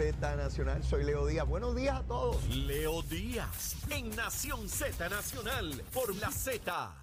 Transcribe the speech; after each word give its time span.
Z 0.00 0.34
Nacional. 0.34 0.82
Soy 0.82 1.04
Leo 1.04 1.26
Díaz. 1.26 1.46
Buenos 1.46 1.76
días 1.76 1.94
a 1.94 2.02
todos. 2.04 2.48
Leo 2.48 3.02
Díaz 3.02 3.76
en 3.90 4.08
Nación 4.16 4.66
Z 4.66 5.10
Nacional 5.10 5.82
por 5.92 6.16
la 6.16 6.30
Z. 6.30 6.94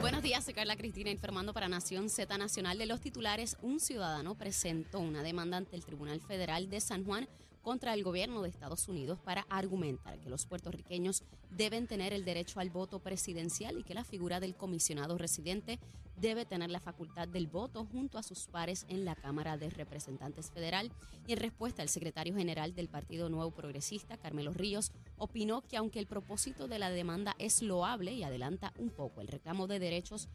Buenos 0.00 0.22
días, 0.22 0.42
soy 0.42 0.54
Carla 0.54 0.76
Cristina 0.76 1.10
informando 1.10 1.52
para 1.52 1.68
Nación 1.68 2.08
Z 2.08 2.38
Nacional 2.38 2.78
de 2.78 2.86
los 2.86 3.02
titulares. 3.02 3.58
Un 3.60 3.78
ciudadano 3.78 4.34
presentó 4.34 4.98
una 4.98 5.22
demanda 5.22 5.58
ante 5.58 5.76
el 5.76 5.84
Tribunal 5.84 6.22
Federal 6.22 6.70
de 6.70 6.80
San 6.80 7.04
Juan 7.04 7.28
contra 7.62 7.94
el 7.94 8.02
gobierno 8.02 8.42
de 8.42 8.48
Estados 8.48 8.88
Unidos 8.88 9.18
para 9.20 9.46
argumentar 9.48 10.18
que 10.20 10.30
los 10.30 10.46
puertorriqueños 10.46 11.22
deben 11.50 11.86
tener 11.86 12.12
el 12.12 12.24
derecho 12.24 12.60
al 12.60 12.70
voto 12.70 13.00
presidencial 13.00 13.78
y 13.78 13.84
que 13.84 13.94
la 13.94 14.04
figura 14.04 14.40
del 14.40 14.54
comisionado 14.54 15.18
residente 15.18 15.78
debe 16.20 16.44
tener 16.44 16.70
la 16.70 16.80
facultad 16.80 17.28
del 17.28 17.46
voto 17.46 17.86
junto 17.86 18.18
a 18.18 18.22
sus 18.22 18.46
pares 18.46 18.84
en 18.88 19.04
la 19.04 19.14
Cámara 19.14 19.56
de 19.56 19.70
Representantes 19.70 20.50
Federal. 20.50 20.92
Y 21.26 21.32
en 21.32 21.38
respuesta, 21.38 21.82
el 21.82 21.88
secretario 21.88 22.34
general 22.34 22.74
del 22.74 22.88
Partido 22.88 23.28
Nuevo 23.28 23.50
Progresista, 23.50 24.18
Carmelo 24.18 24.52
Ríos, 24.52 24.92
opinó 25.16 25.62
que 25.62 25.76
aunque 25.76 25.98
el 25.98 26.06
propósito 26.06 26.68
de 26.68 26.78
la 26.78 26.90
demanda 26.90 27.34
es 27.38 27.62
loable 27.62 28.12
y 28.12 28.22
adelanta 28.22 28.72
un 28.78 28.90
poco 28.90 29.20
el 29.20 29.28
reclamo 29.28 29.66
de 29.66 29.78
derechos 29.78 30.28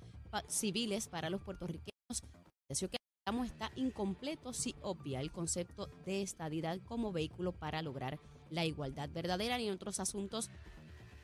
civiles 0.47 1.07
para 1.07 1.29
los 1.29 1.41
puertorriqueños, 1.41 2.21
que 2.67 2.97
está 3.43 3.71
incompleto 3.75 4.53
si 4.53 4.75
obvia 4.83 5.19
el 5.19 5.31
concepto 5.31 5.89
de 6.05 6.21
estadidad 6.21 6.79
como 6.85 7.11
vehículo 7.11 7.53
para 7.53 7.81
lograr 7.81 8.19
la 8.51 8.65
igualdad 8.65 9.09
verdadera 9.09 9.59
y 9.59 9.67
en 9.67 9.73
otros 9.73 9.99
asuntos. 9.99 10.51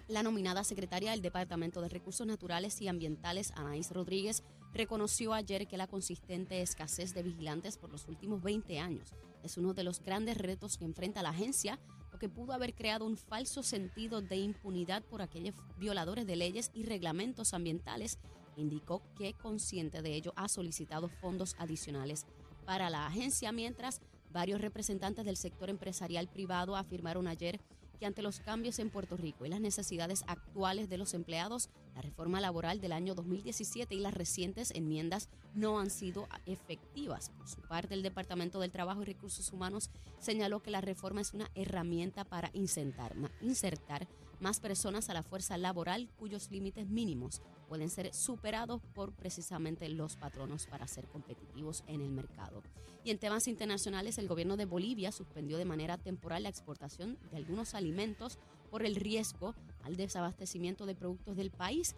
La 0.08 0.24
nominada 0.24 0.64
secretaria 0.64 1.12
del 1.12 1.22
Departamento 1.22 1.80
de 1.80 1.90
Recursos 1.90 2.26
Naturales 2.26 2.82
y 2.82 2.88
Ambientales, 2.88 3.52
Anaís 3.56 3.92
Rodríguez, 3.92 4.44
reconoció 4.74 5.34
ayer 5.34 5.68
que 5.68 5.78
la 5.78 5.86
consistente 5.86 6.64
escasez 6.64 7.14
de 7.14 7.22
vigilantes 7.22 7.78
por 7.78 7.92
los 7.92 8.08
últimos 8.08 8.42
20 8.42 8.80
años 8.80 9.14
es 9.44 9.58
uno 9.58 9.74
de 9.74 9.84
los 9.84 10.02
grandes 10.02 10.38
retos 10.38 10.78
que 10.78 10.86
enfrenta 10.86 11.24
la 11.24 11.30
agencia, 11.30 11.80
lo 12.12 12.20
que 12.20 12.30
pudo 12.30 12.54
haber 12.54 12.74
creado 12.74 13.06
un 13.06 13.18
falso 13.18 13.64
sentido 13.64 14.22
de 14.22 14.38
impunidad 14.38 15.04
por 15.04 15.22
aquellos 15.22 15.56
violadores 15.78 16.28
de 16.28 16.36
leyes 16.36 16.72
y 16.74 16.84
reglamentos 16.84 17.54
ambientales 17.54 18.20
indicó 18.62 19.02
que 19.18 19.34
consciente 19.34 20.02
de 20.02 20.16
ello 20.16 20.34
ha 20.36 20.48
solicitado 20.48 21.10
fondos 21.10 21.56
adicionales 21.60 22.26
para 22.66 22.90
la 22.90 23.08
agencia, 23.08 23.52
mientras 23.52 24.02
varios 24.32 24.62
representantes 24.62 25.26
del 25.26 25.38
sector 25.38 25.70
empresarial 25.70 26.28
privado 26.28 26.76
afirmaron 26.76 27.28
ayer 27.28 27.60
que 28.02 28.08
ante 28.08 28.24
los 28.24 28.40
cambios 28.40 28.80
en 28.80 28.90
Puerto 28.90 29.16
Rico 29.16 29.46
y 29.46 29.50
las 29.50 29.62
necesidades 29.62 30.24
actuales 30.26 30.90
de 30.90 30.98
los 30.98 31.14
empleados, 31.14 31.70
la 31.94 32.02
reforma 32.02 32.42
laboral 32.42 32.82
del 32.82 32.94
año 32.94 33.14
2017 33.14 33.94
y 33.94 34.00
las 34.00 34.16
recientes 34.16 34.72
enmiendas 34.72 35.30
no 35.54 35.80
han 35.80 35.92
sido 35.92 36.28
efectivas. 36.48 37.30
Por 37.30 37.48
su 37.48 37.62
parte, 37.62 37.94
el 37.94 38.02
Departamento 38.02 38.60
del 38.60 38.72
Trabajo 38.72 39.04
y 39.04 39.06
Recursos 39.06 39.54
Humanos 39.54 39.92
señaló 40.18 40.64
que 40.64 40.72
la 40.72 40.82
reforma 40.82 41.22
es 41.22 41.36
una 41.36 41.52
herramienta 41.54 42.24
para 42.26 42.50
insertar, 42.54 43.16
insertar 43.40 44.08
más 44.42 44.60
personas 44.60 45.10
a 45.10 45.14
la 45.14 45.24
fuerza 45.24 45.58
laboral 45.58 46.10
cuyos 46.18 46.52
límites 46.52 46.90
mínimos 46.90 47.42
pueden 47.70 47.90
ser 47.90 48.14
superados 48.14 48.82
por 48.94 49.14
precisamente 49.14 49.88
los 49.88 50.18
patronos 50.18 50.66
para 50.68 50.88
ser 50.88 51.08
competitivos 51.08 51.84
en 51.88 52.02
el 52.02 52.10
mercado. 52.10 52.64
Y 53.04 53.12
en 53.12 53.18
temas 53.18 53.48
internacionales, 53.48 54.18
el 54.18 54.28
gobierno 54.28 54.58
de 54.58 54.66
Bolivia 54.66 55.12
suspendió 55.12 55.58
de 55.58 55.66
manera 55.66 55.98
temporal 55.98 56.44
la 56.44 56.50
exportación 56.50 57.18
de 57.32 57.38
algunos 57.38 57.74
alimentos 57.74 58.38
por 58.70 58.86
el 58.86 58.96
riesgo 58.96 59.56
al 59.84 59.96
desabastecimiento 59.96 60.86
de 60.86 60.96
productos 60.96 61.36
del 61.38 61.52
país 61.52 61.96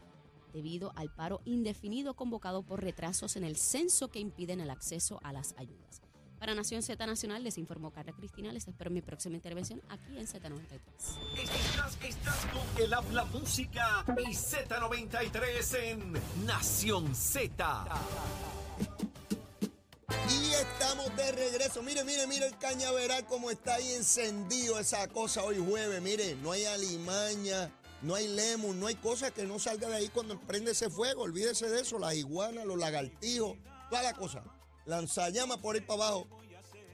debido 0.53 0.94
al 0.95 1.13
paro 1.13 1.41
indefinido 1.45 2.13
convocado 2.13 2.63
por 2.63 2.83
retrasos 2.83 3.35
en 3.35 3.44
el 3.44 3.57
censo 3.57 4.09
que 4.09 4.19
impiden 4.19 4.61
el 4.61 4.69
acceso 4.69 5.19
a 5.23 5.33
las 5.33 5.55
ayudas. 5.57 6.02
Para 6.44 6.55
Nación 6.55 6.83
Z 6.83 7.08
Nacional 7.08 7.41
les 7.41 7.58
informó 7.58 7.89
Carla 7.89 8.11
Cristina. 8.11 8.52
Les 8.52 8.67
espero 8.67 8.91
mi 8.91 9.02
próxima 9.02 9.38
intervención 9.38 9.81
aquí 9.88 10.17
en 10.17 10.27
Z93. 10.27 10.81
Estás, 11.41 11.97
estás 12.03 12.45
con 12.47 12.84
el 12.84 12.94
habla 12.94 13.23
música 13.23 14.03
y 14.17 14.34
Z93 14.34 15.75
en 15.84 16.45
Nación 16.45 17.16
Z. 17.16 17.85
Y 20.29 20.51
estamos 20.51 21.16
de 21.16 21.31
regreso. 21.31 21.81
Mire, 21.81 22.03
mire, 22.03 22.28
mire 22.28 22.47
el 22.47 22.57
cañaveral 22.57 23.25
como 23.25 23.50
está 23.50 23.75
ahí 23.75 23.94
encendido 23.94 24.78
esa 24.78 25.07
cosa 25.07 25.46
hoy 25.46 25.63
jueves. 25.66 26.01
Mire, 26.01 26.35
no 26.35 26.51
hay 26.51 26.66
alimaña, 26.66 27.72
no 28.01 28.16
hay 28.16 28.28
lemon, 28.28 28.78
no 28.81 28.88
hay 28.88 28.96
cosa 28.96 29.31
que 29.31 29.46
no 29.46 29.59
salga 29.59 29.88
de 29.88 29.96
ahí 29.96 30.09
cuando 30.09 30.38
prende 30.41 30.72
ese 30.72 30.90
fuego. 30.90 31.22
Olvídese 31.22 31.69
de 31.69 31.79
eso, 31.79 31.97
las 32.00 32.16
iguanas, 32.16 32.66
los 32.66 32.78
lagartijos, 32.78 33.56
toda 33.90 34.03
la 34.03 34.13
cosa 34.13 34.44
lanzallamas 34.85 35.57
por 35.57 35.75
ahí 35.75 35.81
para 35.81 36.06
abajo, 36.06 36.28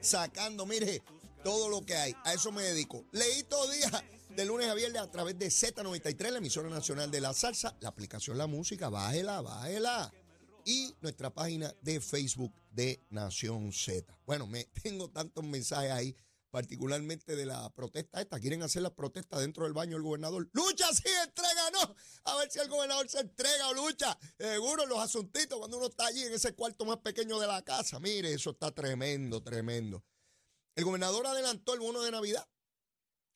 sacando, 0.00 0.66
mire, 0.66 1.02
todo 1.44 1.68
lo 1.68 1.84
que 1.84 1.94
hay. 1.94 2.14
A 2.24 2.34
eso 2.34 2.52
me 2.52 2.62
dedico. 2.62 3.04
Leí 3.12 3.42
todo 3.44 3.70
día, 3.70 4.04
de 4.36 4.44
lunes 4.44 4.68
a 4.68 4.74
viernes, 4.74 5.02
a 5.02 5.10
través 5.10 5.38
de 5.38 5.46
Z93, 5.48 6.30
la 6.30 6.38
emisora 6.38 6.68
nacional 6.68 7.10
de 7.10 7.20
la 7.20 7.32
salsa, 7.32 7.76
la 7.80 7.88
aplicación 7.88 8.38
La 8.38 8.46
Música, 8.46 8.88
bájela, 8.88 9.40
bájela. 9.40 10.12
Y 10.64 10.94
nuestra 11.00 11.30
página 11.30 11.74
de 11.80 12.00
Facebook 12.00 12.52
de 12.70 13.02
Nación 13.08 13.72
Z. 13.72 14.16
Bueno, 14.26 14.46
me 14.46 14.64
tengo 14.82 15.08
tantos 15.08 15.42
mensajes 15.44 15.90
ahí 15.90 16.16
particularmente 16.50 17.36
de 17.36 17.46
la 17.46 17.72
protesta 17.74 18.20
esta. 18.20 18.40
Quieren 18.40 18.62
hacer 18.62 18.82
la 18.82 18.94
protesta 18.94 19.38
dentro 19.38 19.64
del 19.64 19.72
baño 19.72 19.92
del 19.92 20.02
gobernador. 20.02 20.48
¡Lucha, 20.52 20.92
sí, 20.92 21.08
entrega, 21.24 21.70
no! 21.72 21.94
A 22.24 22.36
ver 22.36 22.50
si 22.50 22.58
el 22.58 22.68
gobernador 22.68 23.08
se 23.08 23.20
entrega 23.20 23.68
o 23.68 23.74
lucha. 23.74 24.18
Seguro 24.38 24.86
los 24.86 24.98
asuntitos 24.98 25.58
cuando 25.58 25.78
uno 25.78 25.86
está 25.86 26.06
allí 26.06 26.22
en 26.22 26.32
ese 26.32 26.54
cuarto 26.54 26.84
más 26.84 26.98
pequeño 26.98 27.38
de 27.38 27.46
la 27.46 27.62
casa. 27.62 28.00
Mire, 28.00 28.32
eso 28.32 28.50
está 28.50 28.72
tremendo, 28.72 29.42
tremendo. 29.42 30.04
El 30.74 30.84
gobernador 30.84 31.26
adelantó 31.26 31.74
el 31.74 31.80
bono 31.80 32.02
de 32.02 32.10
Navidad. 32.10 32.48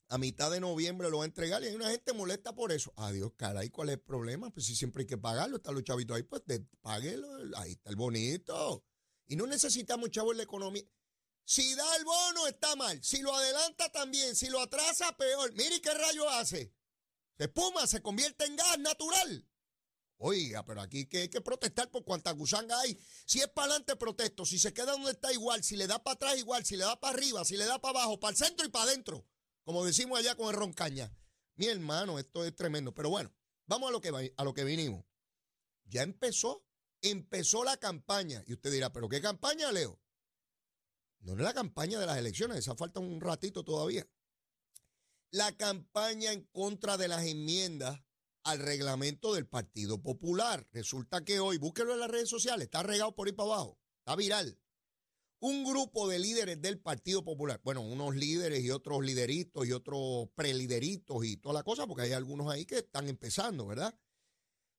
A 0.08 0.18
mitad 0.18 0.50
de 0.50 0.60
noviembre 0.60 1.08
lo 1.08 1.18
va 1.18 1.24
a 1.24 1.26
entregar 1.26 1.62
y 1.62 1.66
hay 1.66 1.74
una 1.74 1.90
gente 1.90 2.12
molesta 2.12 2.54
por 2.54 2.72
eso. 2.72 2.92
Adiós, 2.96 3.32
caray, 3.36 3.70
¿cuál 3.70 3.88
es 3.88 3.94
el 3.94 4.02
problema? 4.02 4.50
Pues 4.50 4.66
si 4.66 4.76
siempre 4.76 5.02
hay 5.02 5.06
que 5.06 5.16
pagarlo, 5.16 5.56
están 5.56 5.74
los 5.74 5.82
chavitos 5.82 6.16
ahí, 6.16 6.22
pues 6.22 6.42
páguelo, 6.82 7.28
ahí 7.56 7.72
está 7.72 7.90
el 7.90 7.96
bonito. 7.96 8.84
Y 9.26 9.36
no 9.36 9.46
necesitamos 9.46 10.10
chavos 10.10 10.32
en 10.32 10.36
la 10.38 10.42
economía. 10.42 10.84
Si 11.44 11.74
da 11.74 11.96
el 11.96 12.04
bono, 12.04 12.46
está 12.46 12.74
mal. 12.76 13.02
Si 13.02 13.20
lo 13.20 13.34
adelanta, 13.34 13.90
también. 13.92 14.34
Si 14.34 14.48
lo 14.48 14.60
atrasa, 14.60 15.16
peor. 15.16 15.52
Mire 15.52 15.80
qué 15.80 15.92
rayo 15.92 16.28
hace. 16.30 16.72
Se 17.36 17.44
espuma, 17.44 17.86
se 17.86 18.00
convierte 18.00 18.44
en 18.46 18.56
gas 18.56 18.78
natural. 18.78 19.46
Oiga, 20.16 20.64
pero 20.64 20.80
aquí 20.80 21.08
hay 21.12 21.28
que 21.28 21.40
protestar 21.40 21.90
por 21.90 22.04
cuanta 22.04 22.30
gusanga 22.30 22.80
hay. 22.80 22.98
Si 23.26 23.40
es 23.40 23.48
para 23.48 23.66
adelante, 23.66 23.96
protesto. 23.96 24.46
Si 24.46 24.58
se 24.58 24.72
queda 24.72 24.92
donde 24.92 25.10
está, 25.10 25.32
igual. 25.32 25.62
Si 25.62 25.76
le 25.76 25.86
da 25.86 26.02
para 26.02 26.14
atrás, 26.14 26.38
igual. 26.38 26.64
Si 26.64 26.76
le 26.76 26.84
da 26.84 26.98
para 26.98 27.14
arriba, 27.14 27.44
si 27.44 27.56
le 27.56 27.66
da 27.66 27.78
para 27.78 28.00
abajo, 28.00 28.20
para 28.20 28.30
el 28.30 28.36
centro 28.36 28.64
y 28.64 28.70
para 28.70 28.84
adentro. 28.84 29.26
Como 29.64 29.84
decimos 29.84 30.18
allá 30.18 30.36
con 30.36 30.48
el 30.48 30.54
roncaña. 30.54 31.14
Mi 31.56 31.66
hermano, 31.66 32.18
esto 32.18 32.44
es 32.44 32.54
tremendo. 32.54 32.94
Pero 32.94 33.10
bueno, 33.10 33.34
vamos 33.66 33.88
a 33.88 33.92
lo 33.92 34.00
que, 34.00 34.32
a 34.34 34.44
lo 34.44 34.54
que 34.54 34.64
vinimos. 34.64 35.04
Ya 35.84 36.02
empezó. 36.02 36.64
Empezó 37.02 37.64
la 37.64 37.76
campaña. 37.76 38.42
Y 38.46 38.54
usted 38.54 38.72
dirá, 38.72 38.92
¿pero 38.92 39.10
qué 39.10 39.20
campaña, 39.20 39.70
Leo? 39.72 40.00
No 41.24 41.32
es 41.32 41.38
la 41.38 41.54
campaña 41.54 41.98
de 41.98 42.06
las 42.06 42.18
elecciones, 42.18 42.58
esa 42.58 42.76
falta 42.76 43.00
un 43.00 43.18
ratito 43.20 43.64
todavía. 43.64 44.06
La 45.30 45.56
campaña 45.56 46.32
en 46.32 46.44
contra 46.52 46.98
de 46.98 47.08
las 47.08 47.24
enmiendas 47.24 47.98
al 48.44 48.58
reglamento 48.58 49.32
del 49.32 49.46
Partido 49.46 50.02
Popular. 50.02 50.68
Resulta 50.70 51.24
que 51.24 51.40
hoy, 51.40 51.56
búsquelo 51.56 51.94
en 51.94 52.00
las 52.00 52.10
redes 52.10 52.28
sociales, 52.28 52.66
está 52.66 52.82
regado 52.82 53.14
por 53.14 53.26
ahí 53.26 53.32
para 53.32 53.54
abajo, 53.54 53.80
está 54.00 54.16
viral. 54.16 54.58
Un 55.40 55.64
grupo 55.64 56.08
de 56.08 56.18
líderes 56.18 56.60
del 56.60 56.78
Partido 56.78 57.24
Popular, 57.24 57.58
bueno, 57.64 57.80
unos 57.80 58.14
líderes 58.14 58.62
y 58.62 58.70
otros 58.70 59.02
lideritos 59.02 59.66
y 59.66 59.72
otros 59.72 60.28
prelideritos 60.34 61.24
y 61.24 61.38
toda 61.38 61.54
la 61.54 61.62
cosa, 61.62 61.86
porque 61.86 62.02
hay 62.02 62.12
algunos 62.12 62.52
ahí 62.52 62.66
que 62.66 62.78
están 62.78 63.08
empezando, 63.08 63.66
¿verdad? 63.66 63.98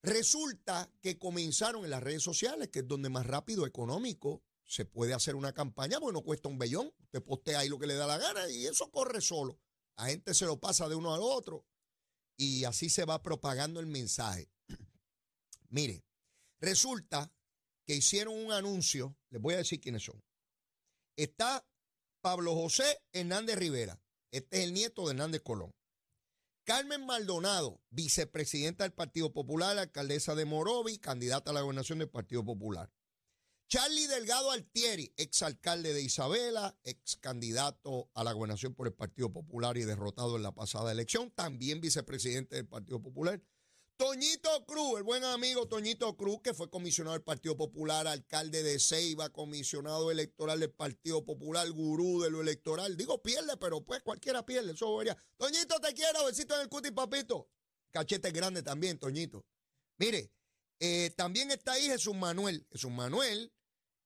Resulta 0.04 0.92
que 1.02 1.18
comenzaron 1.18 1.86
en 1.86 1.90
las 1.90 2.04
redes 2.04 2.22
sociales, 2.22 2.70
que 2.70 2.80
es 2.80 2.88
donde 2.88 3.10
más 3.10 3.26
rápido, 3.26 3.66
económico 3.66 4.44
se 4.66 4.86
puede 4.86 5.14
hacer 5.14 5.36
una 5.36 5.54
campaña, 5.54 6.00
bueno, 6.00 6.22
cuesta 6.22 6.50
un 6.50 6.58
bellón. 6.58 6.92
Usted 7.00 7.24
postea 7.24 7.60
ahí 7.60 7.70
lo 7.70 7.80
que 7.80 7.88
le 7.88 7.96
da 7.96 8.08
la 8.08 8.18
gana 8.18 8.50
y 8.50 8.66
eso 8.66 8.90
corre 8.92 9.22
solo. 9.22 9.60
La 9.98 10.06
gente 10.08 10.34
se 10.34 10.46
lo 10.46 10.60
pasa 10.60 10.90
de 10.90 10.96
uno 10.96 11.14
al 11.14 11.22
otro 11.22 11.66
y 12.38 12.64
así 12.66 12.90
se 12.90 13.06
va 13.06 13.22
propagando 13.22 13.80
el 13.80 13.86
mensaje. 13.86 14.50
Mire, 15.70 16.04
resulta 16.60 17.32
que 17.86 17.96
hicieron 17.96 18.36
un 18.36 18.52
anuncio, 18.52 19.16
les 19.30 19.42
voy 19.42 19.54
a 19.54 19.58
decir 19.58 19.80
quiénes 19.80 20.04
son. 20.04 20.22
Está 21.16 21.66
Pablo 22.22 22.56
José 22.56 23.04
Hernández 23.14 23.58
Rivera, 23.58 24.02
este 24.32 24.58
es 24.58 24.64
el 24.66 24.74
nieto 24.74 25.06
de 25.06 25.12
Hernández 25.12 25.42
Colón. 25.44 25.74
Carmen 26.66 27.06
Maldonado, 27.06 27.80
vicepresidenta 27.92 28.84
del 28.84 28.92
Partido 28.92 29.32
Popular, 29.32 29.78
alcaldesa 29.78 30.34
de 30.34 30.46
Morovi, 30.46 30.98
candidata 30.98 31.52
a 31.52 31.54
la 31.54 31.62
gobernación 31.62 32.00
del 32.00 32.10
Partido 32.10 32.44
Popular. 32.44 32.92
Charlie 33.68 34.06
Delgado 34.06 34.52
Altieri, 34.52 35.12
exalcalde 35.18 35.92
de 35.94 36.04
Isabela, 36.04 36.78
ex 36.84 37.18
candidato 37.18 38.12
a 38.14 38.24
la 38.24 38.32
gobernación 38.32 38.76
por 38.76 38.86
el 38.86 38.94
Partido 38.94 39.34
Popular 39.34 39.76
y 39.78 39.84
derrotado 39.84 40.36
en 40.36 40.44
la 40.44 40.54
pasada 40.54 40.92
elección, 40.92 41.32
también 41.32 41.82
vicepresidente 41.82 42.58
del 42.58 42.68
Partido 42.68 43.02
Popular. 43.02 43.42
Toñito 43.98 44.66
Cruz, 44.68 44.98
el 44.98 45.04
buen 45.04 45.24
amigo 45.24 45.68
Toñito 45.68 46.16
Cruz, 46.16 46.42
que 46.44 46.54
fue 46.54 46.70
comisionado 46.70 47.14
del 47.14 47.24
Partido 47.24 47.58
Popular, 47.58 48.08
alcalde 48.08 48.62
de 48.62 48.78
Ceiba, 48.78 49.30
comisionado 49.30 50.12
electoral 50.12 50.60
del 50.60 50.72
Partido 50.72 51.26
Popular, 51.26 51.68
gurú 51.72 52.22
de 52.22 52.30
lo 52.30 52.42
electoral. 52.42 52.96
Digo 52.98 53.24
pierde, 53.24 53.58
pero 53.58 53.84
pues 53.84 54.04
cualquiera 54.04 54.46
pierde, 54.46 54.74
eso 54.74 54.96
vería. 54.96 55.18
Toñito, 55.38 55.80
te 55.80 55.94
quiero, 55.94 56.26
besito 56.26 56.54
en 56.56 56.62
el 56.62 56.70
cuti, 56.70 56.92
papito. 56.92 57.50
Cachete 57.90 58.32
grande 58.32 58.62
también, 58.62 59.00
Toñito. 59.00 59.44
Mire, 59.98 60.30
eh, 60.80 61.12
también 61.16 61.52
está 61.52 61.74
ahí 61.74 61.84
Jesús 61.84 62.16
Manuel. 62.16 62.68
Jesús 62.72 62.92
Manuel 62.92 63.54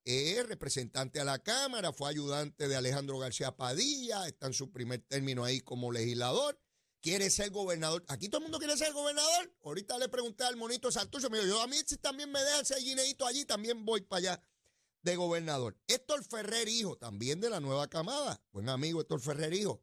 es 0.04 0.46
representante 0.46 1.20
a 1.20 1.24
la 1.24 1.38
Cámara, 1.38 1.92
fue 1.92 2.10
ayudante 2.10 2.68
de 2.68 2.76
Alejandro 2.76 3.18
García 3.18 3.56
Padilla, 3.56 4.26
está 4.26 4.46
en 4.46 4.54
su 4.54 4.70
primer 4.70 5.00
término 5.02 5.44
ahí 5.44 5.60
como 5.60 5.92
legislador 5.92 6.58
quiere 7.00 7.30
ser 7.30 7.50
gobernador. 7.50 8.04
Aquí 8.08 8.28
todo 8.28 8.38
el 8.38 8.44
mundo 8.44 8.58
quiere 8.58 8.76
ser 8.76 8.92
gobernador. 8.92 9.52
Ahorita 9.64 9.98
le 9.98 10.08
pregunté 10.08 10.44
al 10.44 10.56
monito 10.56 10.90
Santurce, 10.90 11.28
me 11.28 11.38
dijo, 11.38 11.48
yo 11.48 11.62
a 11.62 11.66
mí 11.66 11.76
si 11.86 11.96
también 11.96 12.30
me 12.30 12.42
dejan 12.42 12.64
ser 12.64 12.82
guineito 12.82 13.26
allí, 13.26 13.44
también 13.44 13.84
voy 13.84 14.02
para 14.02 14.18
allá 14.18 14.44
de 15.02 15.16
gobernador. 15.16 15.78
Héctor 15.86 16.24
Ferrer, 16.24 16.68
hijo, 16.68 16.96
también 16.96 17.40
de 17.40 17.50
la 17.50 17.60
nueva 17.60 17.88
camada. 17.88 18.42
Buen 18.52 18.68
amigo 18.68 19.00
Héctor 19.00 19.20
Ferrer, 19.20 19.52
hijo. 19.54 19.82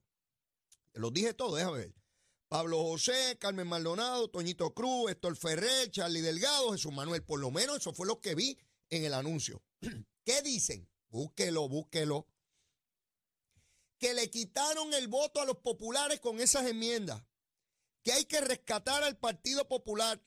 Los 0.93 1.13
dije 1.13 1.33
todo, 1.33 1.55
déjame 1.55 1.77
ver. 1.77 1.95
Pablo 2.47 2.81
José, 2.83 3.37
Carmen 3.39 3.67
Maldonado, 3.67 4.29
Toñito 4.29 4.73
Cruz, 4.73 5.11
Héctor 5.11 5.35
Ferrer, 5.35 5.91
Charlie 5.91 6.21
Delgado, 6.21 6.71
Jesús 6.71 6.93
Manuel. 6.93 7.23
Por 7.23 7.39
lo 7.39 7.51
menos 7.51 7.77
eso 7.77 7.93
fue 7.93 8.07
lo 8.07 8.21
que 8.21 8.35
vi 8.35 8.57
en 8.89 9.03
el 9.03 9.13
anuncio. 9.13 9.61
¿Qué 10.25 10.41
dicen? 10.41 10.89
Búsquelo, 11.09 11.67
búsquelo 11.67 12.27
que 13.97 14.13
le 14.13 14.29
quitaron 14.29 14.93
el 14.93 15.07
voto 15.07 15.41
a 15.41 15.45
los 15.45 15.57
populares 15.57 16.19
con 16.19 16.39
esas 16.39 16.65
enmiendas, 16.67 17.23
que 18.03 18.11
hay 18.13 18.25
que 18.25 18.41
rescatar 18.41 19.03
al 19.03 19.17
Partido 19.17 19.67
Popular, 19.67 20.21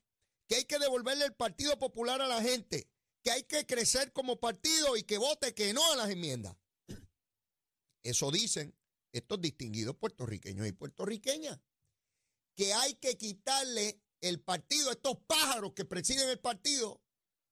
que 0.48 0.56
hay 0.56 0.64
que 0.64 0.78
devolverle 0.78 1.24
el 1.24 1.34
Partido 1.34 1.78
Popular 1.78 2.20
a 2.20 2.26
la 2.26 2.42
gente, 2.42 2.88
que 3.22 3.30
hay 3.30 3.44
que 3.44 3.66
crecer 3.66 4.12
como 4.12 4.40
partido 4.40 4.96
y 4.96 5.04
que 5.04 5.18
vote 5.18 5.54
que 5.54 5.72
no 5.72 5.92
a 5.92 5.96
las 5.96 6.10
enmiendas. 6.10 6.56
Eso 8.02 8.30
dicen 8.30 8.74
estos 9.12 9.40
distinguidos 9.40 9.96
puertorriqueños 9.96 10.66
y 10.66 10.72
puertorriqueñas, 10.72 11.58
que 12.60 12.74
hay 12.74 12.92
que 12.96 13.16
quitarle 13.16 14.02
el 14.20 14.38
partido 14.38 14.90
a 14.90 14.92
estos 14.92 15.16
pájaros 15.26 15.72
que 15.72 15.86
presiden 15.86 16.28
el 16.28 16.40
partido, 16.40 17.00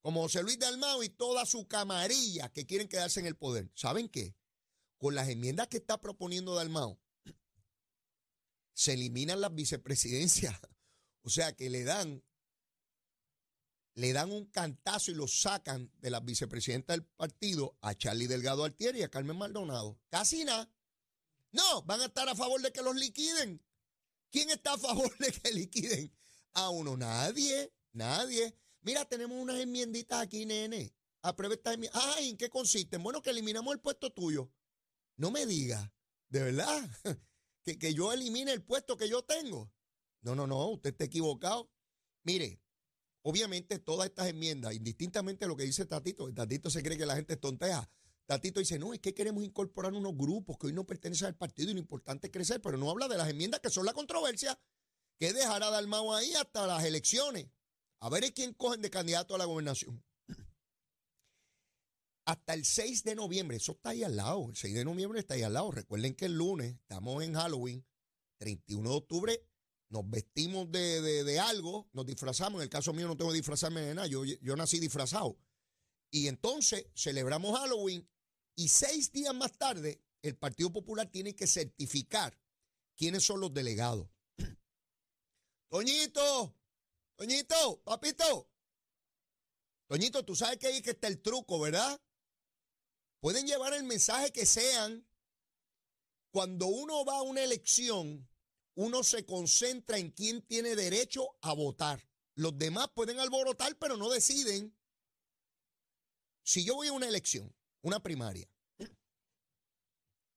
como 0.02 0.20
José 0.20 0.42
Luis 0.42 0.58
Dalmao 0.58 1.02
y 1.02 1.08
toda 1.08 1.46
su 1.46 1.66
camarilla 1.66 2.50
que 2.50 2.66
quieren 2.66 2.88
quedarse 2.88 3.18
en 3.20 3.24
el 3.24 3.34
poder. 3.34 3.70
¿Saben 3.74 4.10
qué? 4.10 4.36
con 4.98 5.14
las 5.14 5.28
enmiendas 5.28 5.68
que 5.68 5.78
está 5.78 5.98
proponiendo 5.98 6.54
Dalmao, 6.54 7.00
se 8.74 8.92
eliminan 8.92 9.40
las 9.40 9.54
vicepresidencias. 9.54 10.54
O 11.22 11.30
sea 11.30 11.54
que 11.54 11.68
le 11.68 11.84
dan, 11.84 12.24
le 13.94 14.14
dan 14.14 14.32
un 14.32 14.46
cantazo 14.46 15.10
y 15.10 15.14
lo 15.14 15.28
sacan 15.28 15.92
de 15.98 16.08
las 16.08 16.24
vicepresidentas 16.24 16.96
del 16.96 17.04
partido 17.04 17.76
a 17.82 17.94
Charlie 17.94 18.28
Delgado 18.28 18.64
Altieri 18.64 19.00
y 19.00 19.02
a 19.02 19.10
Carmen 19.10 19.36
Maldonado. 19.36 20.00
Casi 20.08 20.44
nada. 20.44 20.70
No, 21.52 21.82
van 21.82 22.00
a 22.00 22.06
estar 22.06 22.26
a 22.30 22.34
favor 22.34 22.62
de 22.62 22.72
que 22.72 22.80
los 22.80 22.96
liquiden. 22.96 23.62
¿Quién 24.30 24.50
está 24.50 24.74
a 24.74 24.78
favor 24.78 25.16
de 25.18 25.32
que 25.32 25.52
liquiden 25.52 26.12
a 26.54 26.70
uno? 26.70 26.96
Nadie, 26.96 27.72
nadie. 27.92 28.54
Mira, 28.82 29.04
tenemos 29.04 29.38
unas 29.38 29.60
enmienditas 29.60 30.20
aquí, 30.20 30.44
nene. 30.44 30.94
Apruebe 31.22 31.56
estas 31.56 31.74
enmiendas. 31.74 32.02
Ay, 32.16 32.30
¿en 32.30 32.36
qué 32.36 32.48
consisten? 32.48 33.02
Bueno, 33.02 33.22
que 33.22 33.30
eliminamos 33.30 33.72
el 33.74 33.80
puesto 33.80 34.12
tuyo. 34.12 34.52
No 35.16 35.30
me 35.30 35.46
diga, 35.46 35.92
de 36.28 36.42
verdad, 36.42 36.90
que, 37.64 37.94
yo 37.94 38.12
elimine 38.12 38.52
el 38.52 38.62
puesto 38.62 38.96
que 38.96 39.08
yo 39.08 39.22
tengo. 39.22 39.72
No, 40.20 40.34
no, 40.34 40.46
no, 40.46 40.68
usted 40.68 40.90
está 40.90 41.04
equivocado. 41.04 41.70
Mire, 42.22 42.60
obviamente 43.22 43.78
todas 43.78 44.08
estas 44.08 44.28
enmiendas, 44.28 44.74
indistintamente 44.74 45.44
de 45.44 45.48
lo 45.48 45.56
que 45.56 45.64
dice 45.64 45.86
Tatito, 45.86 46.32
Tatito 46.32 46.70
se 46.70 46.82
cree 46.82 46.98
que 46.98 47.06
la 47.06 47.16
gente 47.16 47.34
es 47.34 47.40
tontea. 47.40 47.90
Tatito 48.28 48.60
dice, 48.60 48.78
no, 48.78 48.92
es 48.92 49.00
que 49.00 49.14
queremos 49.14 49.42
incorporar 49.42 49.94
unos 49.94 50.14
grupos 50.14 50.58
que 50.58 50.66
hoy 50.66 50.74
no 50.74 50.84
pertenecen 50.84 51.28
al 51.28 51.34
partido 51.34 51.70
y 51.70 51.72
lo 51.72 51.80
importante 51.80 52.26
es 52.26 52.32
crecer, 52.32 52.60
pero 52.60 52.76
no 52.76 52.90
habla 52.90 53.08
de 53.08 53.16
las 53.16 53.26
enmiendas 53.26 53.60
que 53.60 53.70
son 53.70 53.86
la 53.86 53.94
controversia, 53.94 54.60
que 55.18 55.32
dejará 55.32 55.70
Dalmao 55.70 56.14
ahí 56.14 56.34
hasta 56.34 56.66
las 56.66 56.84
elecciones. 56.84 57.46
A 58.00 58.10
ver 58.10 58.30
quién 58.34 58.52
cogen 58.52 58.82
de 58.82 58.90
candidato 58.90 59.34
a 59.34 59.38
la 59.38 59.46
gobernación 59.46 60.04
hasta 62.26 62.52
el 62.52 62.66
6 62.66 63.02
de 63.04 63.14
noviembre. 63.14 63.56
Eso 63.56 63.72
está 63.72 63.90
ahí 63.90 64.04
al 64.04 64.16
lado. 64.16 64.50
El 64.50 64.56
6 64.56 64.74
de 64.74 64.84
noviembre 64.84 65.20
está 65.20 65.32
ahí 65.32 65.42
al 65.42 65.54
lado. 65.54 65.70
Recuerden 65.70 66.14
que 66.14 66.26
el 66.26 66.34
lunes 66.34 66.74
estamos 66.74 67.24
en 67.24 67.32
Halloween, 67.32 67.86
31 68.36 68.90
de 68.90 68.94
octubre. 68.94 69.48
Nos 69.88 70.08
vestimos 70.10 70.70
de, 70.70 71.40
algo, 71.40 71.88
nos 71.94 72.04
disfrazamos. 72.04 72.60
En 72.60 72.64
el 72.64 72.68
caso 72.68 72.92
mío 72.92 73.08
no 73.08 73.16
tengo 73.16 73.30
que 73.30 73.38
disfrazarme 73.38 73.80
de 73.80 73.94
nada. 73.94 74.06
Yo, 74.06 74.22
yo 74.22 74.54
nací 74.54 74.78
disfrazado. 74.78 75.38
Y 76.10 76.28
entonces 76.28 76.88
celebramos 76.94 77.58
Halloween 77.58 78.06
y 78.58 78.68
seis 78.68 79.12
días 79.12 79.32
más 79.36 79.52
tarde 79.56 80.02
el 80.20 80.36
Partido 80.36 80.72
Popular 80.72 81.08
tiene 81.08 81.36
que 81.36 81.46
certificar 81.46 82.36
quiénes 82.96 83.22
son 83.22 83.38
los 83.38 83.54
delegados. 83.54 84.08
Toñito, 85.70 86.56
Toñito, 87.14 87.80
papito. 87.84 88.50
Toñito, 89.86 90.24
tú 90.24 90.34
sabes 90.34 90.58
que 90.58 90.66
ahí 90.66 90.82
que 90.82 90.90
está 90.90 91.06
el 91.06 91.22
truco, 91.22 91.60
¿verdad? 91.60 92.00
Pueden 93.20 93.46
llevar 93.46 93.74
el 93.74 93.84
mensaje 93.84 94.32
que 94.32 94.44
sean. 94.44 95.06
Cuando 96.32 96.66
uno 96.66 97.04
va 97.04 97.18
a 97.18 97.22
una 97.22 97.44
elección, 97.44 98.28
uno 98.74 99.04
se 99.04 99.24
concentra 99.24 99.98
en 99.98 100.10
quién 100.10 100.42
tiene 100.42 100.74
derecho 100.74 101.38
a 101.42 101.52
votar. 101.52 102.04
Los 102.34 102.58
demás 102.58 102.88
pueden 102.92 103.20
alborotar, 103.20 103.78
pero 103.78 103.96
no 103.96 104.10
deciden. 104.10 104.76
Si 106.42 106.64
yo 106.64 106.74
voy 106.74 106.88
a 106.88 106.92
una 106.92 107.06
elección, 107.06 107.54
una 107.82 108.02
primaria, 108.02 108.48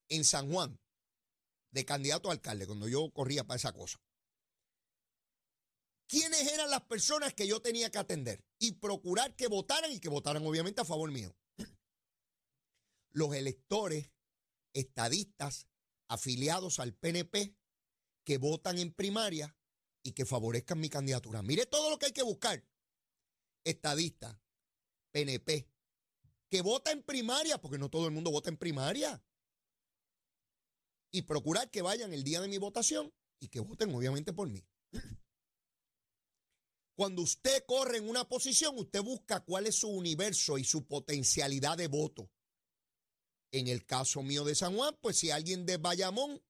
en 0.10 0.26
San 0.26 0.52
Juan, 0.52 0.78
de 1.72 1.86
candidato 1.86 2.30
a 2.30 2.34
alcalde, 2.34 2.68
cuando 2.68 2.88
yo 2.88 3.12
corría 3.12 3.46
para 3.46 3.58
esa 3.58 3.72
cosa, 3.72 4.00
¿quiénes 6.08 6.52
eran 6.52 6.70
las 6.70 6.82
personas 6.82 7.34
que 7.34 7.48
yo 7.48 7.62
tenía 7.62 7.90
que 7.90 7.98
atender? 7.98 8.44
Y 8.60 8.74
procurar 8.74 9.36
que 9.36 9.48
votaran 9.48 9.92
y 9.92 10.00
que 10.00 10.10
votaran 10.10 10.46
obviamente 10.46 10.82
a 10.82 10.86
favor 10.86 11.12
mío 11.12 11.34
los 13.14 13.34
electores, 13.36 14.12
estadistas, 14.74 15.68
afiliados 16.08 16.80
al 16.80 16.94
PNP, 16.94 17.56
que 18.24 18.38
votan 18.38 18.78
en 18.78 18.94
primaria 18.94 19.56
y 20.04 20.14
que 20.14 20.26
favorezcan 20.26 20.80
mi 20.80 20.90
candidatura. 20.90 21.42
Mire 21.42 21.66
todo 21.66 21.90
lo 21.90 22.00
que 22.00 22.08
hay 22.08 22.12
que 22.12 22.24
buscar. 22.24 22.64
Estadistas, 23.64 24.38
PNP, 25.12 25.71
que 26.52 26.62
vota 26.62 26.92
en 26.92 27.02
primaria, 27.02 27.60
porque 27.62 27.78
no 27.78 27.90
todo 27.90 28.06
el 28.06 28.12
mundo 28.12 28.30
vota 28.30 28.50
en 28.50 28.58
primaria. 28.58 29.24
Y 31.10 31.22
procurar 31.22 31.72
que 31.72 31.82
vayan 31.82 32.14
el 32.14 32.26
día 32.26 32.42
de 32.42 32.50
mi 32.50 32.58
votación 32.58 33.12
y 33.40 33.48
que 33.48 33.62
voten 33.62 33.96
obviamente 33.96 34.34
por 34.34 34.50
mí. 34.50 34.62
Cuando 36.96 37.22
usted 37.22 37.64
corre 37.66 37.98
en 37.98 38.10
una 38.10 38.28
posición, 38.28 38.78
usted 38.78 39.02
busca 39.02 39.40
cuál 39.40 39.66
es 39.66 39.76
su 39.76 39.88
universo 39.88 40.58
y 40.58 40.66
su 40.66 40.86
potencialidad 40.86 41.78
de 41.78 41.88
voto. 41.88 42.30
En 43.52 43.70
el 43.70 43.86
caso 43.86 44.22
mío 44.22 44.44
de 44.44 44.54
San 44.54 44.76
Juan, 44.76 44.98
pues 45.02 45.18
si 45.18 45.32
alguien 45.32 45.66
de 45.66 45.78
Bayamón 45.78 46.44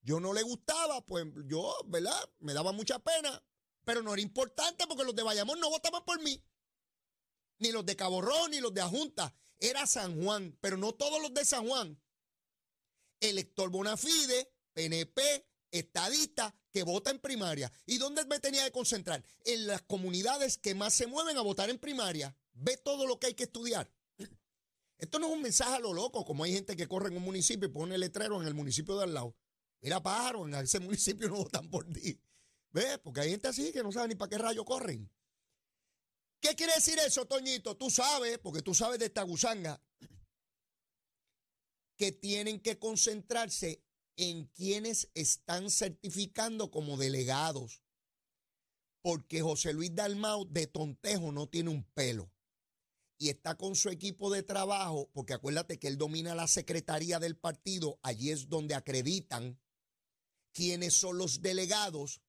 yo 0.00 0.20
no 0.20 0.32
le 0.32 0.42
gustaba, 0.42 1.04
pues 1.04 1.26
yo, 1.46 1.76
¿verdad? 1.86 2.18
Me 2.38 2.54
daba 2.54 2.70
mucha 2.70 3.00
pena, 3.00 3.44
pero 3.84 4.00
no 4.02 4.12
era 4.12 4.22
importante 4.22 4.86
porque 4.86 5.04
los 5.04 5.14
de 5.14 5.24
Bayamón 5.24 5.58
no 5.58 5.70
votaban 5.70 6.04
por 6.04 6.22
mí. 6.22 6.40
Ni 7.60 7.70
los 7.70 7.86
de 7.86 7.96
Caborrón, 7.96 8.50
ni 8.50 8.60
los 8.60 8.74
de 8.74 8.80
Ajunta. 8.80 9.34
Era 9.58 9.86
San 9.86 10.22
Juan, 10.22 10.56
pero 10.60 10.76
no 10.76 10.92
todos 10.92 11.22
los 11.22 11.32
de 11.32 11.44
San 11.44 11.66
Juan. 11.66 12.00
Elector 13.20 13.70
Bonafide, 13.70 14.52
PNP, 14.72 15.46
estadista, 15.70 16.54
que 16.70 16.82
vota 16.82 17.10
en 17.10 17.18
primaria. 17.18 17.70
¿Y 17.86 17.98
dónde 17.98 18.24
me 18.24 18.40
tenía 18.40 18.64
que 18.64 18.72
concentrar? 18.72 19.24
En 19.44 19.66
las 19.66 19.82
comunidades 19.82 20.58
que 20.58 20.74
más 20.74 20.94
se 20.94 21.06
mueven 21.06 21.36
a 21.36 21.42
votar 21.42 21.70
en 21.70 21.78
primaria. 21.78 22.34
Ve 22.52 22.76
todo 22.76 23.06
lo 23.06 23.18
que 23.18 23.28
hay 23.28 23.34
que 23.34 23.44
estudiar. 23.44 23.90
Esto 24.98 25.18
no 25.18 25.28
es 25.28 25.32
un 25.32 25.42
mensaje 25.42 25.74
a 25.74 25.78
lo 25.78 25.94
loco, 25.94 26.24
como 26.24 26.44
hay 26.44 26.52
gente 26.52 26.76
que 26.76 26.86
corre 26.86 27.08
en 27.08 27.16
un 27.16 27.22
municipio 27.22 27.68
y 27.68 27.72
pone 27.72 27.96
letrero 27.96 28.40
en 28.40 28.46
el 28.46 28.54
municipio 28.54 28.96
de 28.98 29.04
al 29.04 29.14
lado. 29.14 29.34
Mira, 29.80 30.02
pájaro, 30.02 30.46
en 30.46 30.54
ese 30.54 30.78
municipio 30.80 31.28
no 31.28 31.36
votan 31.36 31.68
por 31.70 31.86
ti. 31.86 32.20
¿Ves? 32.70 32.98
Porque 32.98 33.20
hay 33.20 33.30
gente 33.30 33.48
así 33.48 33.72
que 33.72 33.82
no 33.82 33.92
sabe 33.92 34.08
ni 34.08 34.14
para 34.14 34.28
qué 34.28 34.38
rayo 34.38 34.64
corren. 34.64 35.10
¿Qué 36.40 36.54
quiere 36.54 36.74
decir 36.74 36.98
eso, 36.98 37.26
Toñito? 37.26 37.76
Tú 37.76 37.90
sabes, 37.90 38.38
porque 38.38 38.62
tú 38.62 38.74
sabes 38.74 38.98
de 38.98 39.06
esta 39.06 39.22
gusanga, 39.22 39.82
que 41.96 42.12
tienen 42.12 42.60
que 42.60 42.78
concentrarse 42.78 43.84
en 44.16 44.46
quienes 44.46 45.10
están 45.14 45.70
certificando 45.70 46.70
como 46.70 46.96
delegados. 46.96 47.82
Porque 49.02 49.40
José 49.40 49.72
Luis 49.72 49.94
Dalmau 49.94 50.46
de 50.46 50.66
tontejo 50.66 51.32
no 51.32 51.48
tiene 51.48 51.70
un 51.70 51.84
pelo 51.84 52.30
y 53.18 53.28
está 53.28 53.56
con 53.56 53.76
su 53.76 53.90
equipo 53.90 54.30
de 54.30 54.42
trabajo, 54.42 55.10
porque 55.12 55.34
acuérdate 55.34 55.78
que 55.78 55.88
él 55.88 55.98
domina 55.98 56.34
la 56.34 56.46
secretaría 56.48 57.18
del 57.18 57.36
partido, 57.36 57.98
allí 58.02 58.30
es 58.30 58.48
donde 58.48 58.74
acreditan 58.74 59.60
quiénes 60.52 60.94
son 60.94 61.18
los 61.18 61.42
delegados, 61.42 62.22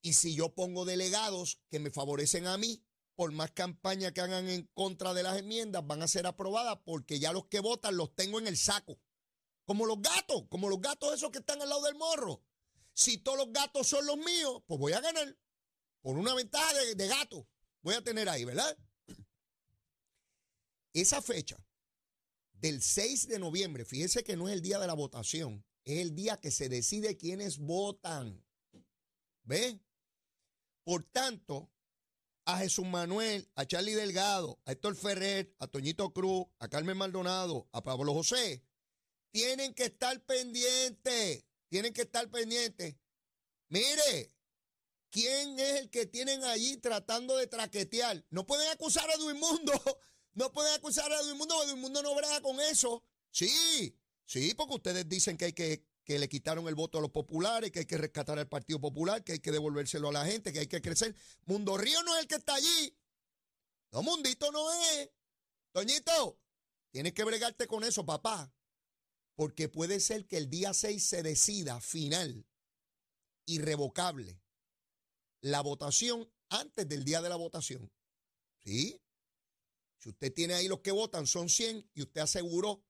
Y 0.00 0.12
si 0.12 0.34
yo 0.34 0.54
pongo 0.54 0.84
delegados 0.84 1.60
que 1.70 1.80
me 1.80 1.90
favorecen 1.90 2.46
a 2.46 2.56
mí, 2.56 2.84
por 3.18 3.32
más 3.32 3.50
campaña 3.50 4.12
que 4.12 4.20
hagan 4.20 4.48
en 4.48 4.70
contra 4.74 5.12
de 5.12 5.24
las 5.24 5.36
enmiendas, 5.36 5.84
van 5.84 6.02
a 6.02 6.06
ser 6.06 6.24
aprobadas 6.24 6.78
porque 6.84 7.18
ya 7.18 7.32
los 7.32 7.46
que 7.46 7.58
votan 7.58 7.96
los 7.96 8.14
tengo 8.14 8.38
en 8.38 8.46
el 8.46 8.56
saco. 8.56 9.00
Como 9.64 9.86
los 9.86 10.00
gatos, 10.00 10.44
como 10.48 10.68
los 10.68 10.80
gatos 10.80 11.14
esos 11.14 11.32
que 11.32 11.40
están 11.40 11.60
al 11.60 11.68
lado 11.68 11.82
del 11.82 11.96
morro. 11.96 12.44
Si 12.92 13.18
todos 13.18 13.38
los 13.38 13.52
gatos 13.52 13.88
son 13.88 14.06
los 14.06 14.18
míos, 14.18 14.62
pues 14.68 14.78
voy 14.78 14.92
a 14.92 15.00
ganar. 15.00 15.36
Por 16.00 16.16
una 16.16 16.32
ventaja 16.32 16.72
de, 16.94 17.08
gato. 17.08 17.48
Voy 17.82 17.96
a 17.96 18.04
tener 18.04 18.28
ahí, 18.28 18.44
¿verdad? 18.44 18.78
Esa 20.92 21.20
fecha 21.20 21.56
del 22.52 22.80
6 22.80 23.26
de 23.26 23.40
noviembre, 23.40 23.84
fíjese 23.84 24.22
que 24.22 24.36
no 24.36 24.46
es 24.46 24.54
el 24.54 24.62
día 24.62 24.78
de 24.78 24.86
la 24.86 24.94
votación, 24.94 25.66
es 25.84 25.98
el 25.98 26.14
día 26.14 26.36
que 26.36 26.52
se 26.52 26.68
decide 26.68 27.16
quiénes 27.16 27.58
votan. 27.58 28.44
¿Ve? 29.42 29.80
Por 30.84 31.02
tanto, 31.02 31.72
a 32.48 32.56
Jesús 32.56 32.86
Manuel, 32.86 33.46
a 33.56 33.66
Charlie 33.66 33.92
Delgado, 33.92 34.58
a 34.64 34.72
Héctor 34.72 34.96
Ferrer, 34.96 35.54
a 35.58 35.66
Toñito 35.66 36.14
Cruz, 36.14 36.46
a 36.58 36.68
Carmen 36.68 36.96
Maldonado, 36.96 37.68
a 37.72 37.82
Pablo 37.82 38.14
José, 38.14 38.64
tienen 39.30 39.74
que 39.74 39.84
estar 39.84 40.18
pendientes, 40.24 41.44
tienen 41.68 41.92
que 41.92 42.00
estar 42.02 42.26
pendientes. 42.30 42.96
Mire, 43.68 44.32
¿quién 45.10 45.58
es 45.58 45.80
el 45.80 45.90
que 45.90 46.06
tienen 46.06 46.42
allí 46.44 46.78
tratando 46.78 47.36
de 47.36 47.48
traquetear? 47.48 48.24
No 48.30 48.46
pueden 48.46 48.70
acusar 48.70 49.10
a 49.10 49.12
Edwin 49.12 49.38
Mundo 49.38 49.72
no 50.38 50.50
pueden 50.52 50.72
acusar 50.72 51.12
a 51.12 51.20
Edwin 51.20 51.36
Mundo, 51.36 52.02
no 52.02 52.14
brega 52.14 52.40
con 52.40 52.58
eso. 52.60 53.04
Sí, 53.30 53.94
sí, 54.24 54.54
porque 54.54 54.76
ustedes 54.76 55.06
dicen 55.06 55.36
que 55.36 55.46
hay 55.46 55.52
que, 55.52 55.84
que 56.08 56.18
le 56.18 56.26
quitaron 56.26 56.66
el 56.68 56.74
voto 56.74 56.96
a 56.96 57.02
los 57.02 57.10
populares, 57.10 57.70
que 57.70 57.80
hay 57.80 57.84
que 57.84 57.98
rescatar 57.98 58.38
al 58.38 58.48
Partido 58.48 58.80
Popular, 58.80 59.22
que 59.22 59.32
hay 59.32 59.40
que 59.40 59.52
devolvérselo 59.52 60.08
a 60.08 60.12
la 60.12 60.24
gente, 60.24 60.54
que 60.54 60.60
hay 60.60 60.66
que 60.66 60.80
crecer. 60.80 61.14
Mundo 61.44 61.76
Río 61.76 62.02
no 62.02 62.16
es 62.16 62.22
el 62.22 62.26
que 62.26 62.36
está 62.36 62.54
allí. 62.54 62.96
No, 63.92 64.02
Mundito 64.02 64.50
no 64.50 64.72
es. 64.72 65.10
Toñito, 65.70 66.40
tienes 66.90 67.12
que 67.12 67.24
bregarte 67.24 67.66
con 67.66 67.84
eso, 67.84 68.06
papá. 68.06 68.50
Porque 69.34 69.68
puede 69.68 70.00
ser 70.00 70.26
que 70.26 70.38
el 70.38 70.48
día 70.48 70.72
6 70.72 71.04
se 71.04 71.22
decida 71.22 71.78
final, 71.82 72.46
irrevocable, 73.44 74.40
la 75.42 75.60
votación 75.60 76.26
antes 76.48 76.88
del 76.88 77.04
día 77.04 77.20
de 77.20 77.28
la 77.28 77.36
votación. 77.36 77.92
¿Sí? 78.64 78.98
Si 79.98 80.08
usted 80.08 80.32
tiene 80.32 80.54
ahí 80.54 80.68
los 80.68 80.80
que 80.80 80.90
votan, 80.90 81.26
son 81.26 81.50
100 81.50 81.90
y 81.92 82.00
usted 82.00 82.22
aseguró 82.22 82.82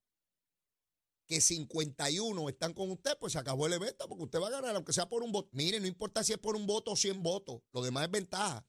que 1.29 1.41
51 1.41 2.49
están 2.49 2.73
con 2.73 2.89
usted, 2.89 3.15
pues 3.19 3.33
se 3.33 3.39
acabó 3.39 3.67
el 3.67 3.73
evento 3.73 4.09
porque 4.09 4.23
usted 4.23 4.39
va 4.39 4.47
a 4.47 4.51
ganar, 4.51 4.75
aunque 4.75 4.93
sea 4.93 5.07
por 5.07 5.21
un 5.21 5.31
voto. 5.31 5.47
Mire, 5.51 5.79
no 5.79 5.85
importa 5.85 6.23
si 6.23 6.33
es 6.33 6.39
por 6.39 6.55
un 6.55 6.65
voto 6.65 6.91
o 6.91 6.95
100 6.95 7.21
votos, 7.21 7.61
lo 7.71 7.83
demás 7.83 8.05
es 8.05 8.11
ventaja. 8.11 8.67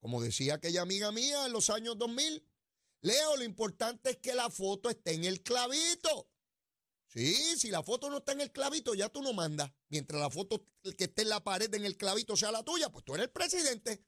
Como 0.00 0.20
decía 0.20 0.54
aquella 0.54 0.82
amiga 0.82 1.12
mía 1.12 1.46
en 1.46 1.52
los 1.52 1.70
años 1.70 1.96
2000, 1.96 2.44
Leo, 3.02 3.36
lo 3.36 3.44
importante 3.44 4.10
es 4.10 4.16
que 4.16 4.34
la 4.34 4.50
foto 4.50 4.90
esté 4.90 5.14
en 5.14 5.24
el 5.24 5.44
clavito. 5.44 6.28
Sí, 7.06 7.32
si 7.56 7.70
la 7.70 7.84
foto 7.84 8.10
no 8.10 8.16
está 8.16 8.32
en 8.32 8.40
el 8.40 8.50
clavito, 8.50 8.94
ya 8.94 9.08
tú 9.08 9.22
no 9.22 9.32
mandas. 9.32 9.70
Mientras 9.88 10.20
la 10.20 10.30
foto 10.30 10.66
que 10.98 11.04
esté 11.04 11.22
en 11.22 11.28
la 11.28 11.44
pared 11.44 11.72
en 11.72 11.84
el 11.84 11.96
clavito 11.96 12.36
sea 12.36 12.50
la 12.50 12.64
tuya, 12.64 12.90
pues 12.90 13.04
tú 13.04 13.14
eres 13.14 13.26
el 13.26 13.32
presidente. 13.32 14.04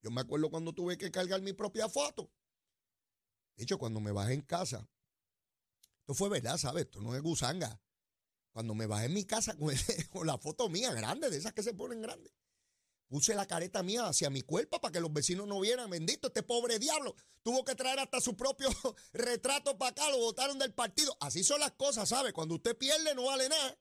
Yo 0.00 0.10
me 0.10 0.22
acuerdo 0.22 0.48
cuando 0.48 0.72
tuve 0.72 0.96
que 0.96 1.10
cargar 1.10 1.42
mi 1.42 1.52
propia 1.52 1.86
foto. 1.86 2.32
De 3.56 3.64
hecho, 3.64 3.76
cuando 3.76 4.00
me 4.00 4.10
bajé 4.10 4.32
en 4.32 4.40
casa, 4.40 4.88
esto 6.10 6.14
fue 6.24 6.28
verdad, 6.28 6.58
¿sabes? 6.58 6.86
Esto 6.86 7.00
no 7.00 7.14
es 7.14 7.22
gusanga. 7.22 7.80
Cuando 8.50 8.74
me 8.74 8.86
bajé 8.86 9.06
en 9.06 9.14
mi 9.14 9.24
casa 9.24 9.56
con, 10.10 10.26
la 10.26 10.38
foto 10.38 10.68
mía 10.68 10.92
grande, 10.92 11.30
de 11.30 11.36
esas 11.36 11.52
que 11.52 11.62
se 11.62 11.72
ponen 11.72 12.02
grandes, 12.02 12.32
puse 13.06 13.32
la 13.36 13.46
careta 13.46 13.84
mía 13.84 14.08
hacia 14.08 14.28
mi 14.28 14.42
cuerpo 14.42 14.80
para 14.80 14.90
que 14.90 15.00
los 15.00 15.12
vecinos 15.12 15.46
no 15.46 15.60
vieran. 15.60 15.88
Bendito, 15.88 16.26
este 16.26 16.42
pobre 16.42 16.80
diablo 16.80 17.14
tuvo 17.44 17.64
que 17.64 17.76
traer 17.76 18.00
hasta 18.00 18.20
su 18.20 18.36
propio 18.36 18.70
retrato 19.12 19.78
para 19.78 19.92
acá, 19.92 20.10
lo 20.10 20.18
votaron 20.18 20.58
del 20.58 20.74
partido. 20.74 21.16
Así 21.20 21.44
son 21.44 21.60
las 21.60 21.72
cosas, 21.72 22.08
¿sabes? 22.08 22.32
Cuando 22.32 22.56
usted 22.56 22.76
pierde 22.76 23.14
no 23.14 23.26
vale 23.26 23.48
nada. 23.48 23.78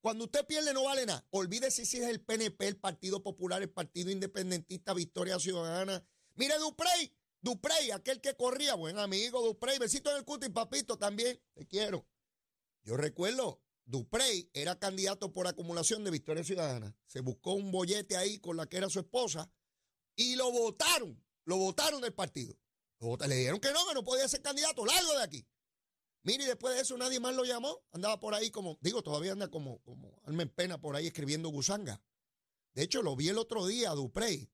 Cuando 0.00 0.24
usted 0.24 0.46
pierde 0.46 0.72
no 0.72 0.84
vale 0.84 1.04
nada. 1.04 1.26
Olvídese 1.28 1.84
si 1.84 1.98
es 1.98 2.08
el 2.08 2.24
PNP, 2.24 2.68
el 2.68 2.78
Partido 2.78 3.22
Popular, 3.22 3.60
el 3.60 3.70
Partido 3.70 4.10
Independentista, 4.10 4.94
Victoria 4.94 5.38
Ciudadana. 5.38 6.02
Mire, 6.36 6.58
Duprey, 6.58 7.12
Duprey, 7.46 7.92
aquel 7.92 8.20
que 8.20 8.34
corría, 8.34 8.74
buen 8.74 8.98
amigo 8.98 9.40
Duprey, 9.40 9.78
besito 9.78 10.10
en 10.10 10.16
el 10.16 10.24
cuti, 10.24 10.48
papito, 10.48 10.98
también, 10.98 11.40
te 11.54 11.64
quiero. 11.64 12.04
Yo 12.82 12.96
recuerdo, 12.96 13.62
Duprey 13.84 14.50
era 14.52 14.80
candidato 14.80 15.32
por 15.32 15.46
acumulación 15.46 16.02
de 16.02 16.10
Victoria 16.10 16.42
Ciudadana. 16.42 16.96
Se 17.06 17.20
buscó 17.20 17.52
un 17.52 17.70
bollete 17.70 18.16
ahí 18.16 18.40
con 18.40 18.56
la 18.56 18.66
que 18.66 18.78
era 18.78 18.90
su 18.90 18.98
esposa 18.98 19.48
y 20.16 20.34
lo 20.34 20.50
votaron, 20.50 21.24
lo 21.44 21.56
votaron 21.56 22.00
del 22.00 22.12
partido. 22.12 22.58
le 22.98 23.36
dijeron 23.36 23.60
que 23.60 23.70
no, 23.70 23.86
que 23.86 23.94
no 23.94 24.02
podía 24.02 24.26
ser 24.26 24.42
candidato, 24.42 24.84
largo 24.84 25.12
de 25.12 25.22
aquí. 25.22 25.46
Mire, 26.24 26.42
y 26.42 26.46
después 26.48 26.74
de 26.74 26.80
eso 26.80 26.98
nadie 26.98 27.20
más 27.20 27.36
lo 27.36 27.44
llamó. 27.44 27.80
Andaba 27.92 28.18
por 28.18 28.34
ahí 28.34 28.50
como, 28.50 28.76
digo, 28.80 29.04
todavía 29.04 29.30
anda 29.30 29.52
como, 29.52 29.80
como 29.82 30.20
alma 30.24 30.42
en 30.42 30.48
pena 30.48 30.80
por 30.80 30.96
ahí 30.96 31.06
escribiendo 31.06 31.50
gusanga. 31.50 32.02
De 32.74 32.82
hecho, 32.82 33.02
lo 33.02 33.14
vi 33.14 33.28
el 33.28 33.38
otro 33.38 33.68
día 33.68 33.90
Duprey 33.90 34.50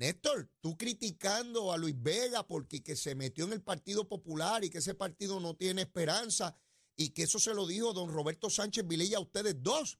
Néstor, 0.00 0.50
tú 0.62 0.78
criticando 0.78 1.74
a 1.74 1.76
Luis 1.76 1.94
Vega 2.00 2.46
porque 2.46 2.82
que 2.82 2.96
se 2.96 3.14
metió 3.14 3.44
en 3.44 3.52
el 3.52 3.62
Partido 3.62 4.08
Popular 4.08 4.64
y 4.64 4.70
que 4.70 4.78
ese 4.78 4.94
partido 4.94 5.40
no 5.40 5.54
tiene 5.54 5.82
esperanza 5.82 6.56
y 6.96 7.10
que 7.10 7.24
eso 7.24 7.38
se 7.38 7.52
lo 7.52 7.66
dijo 7.66 7.92
don 7.92 8.10
Roberto 8.10 8.48
Sánchez 8.48 8.86
Vilella 8.86 9.18
a 9.18 9.20
ustedes 9.20 9.62
dos. 9.62 9.98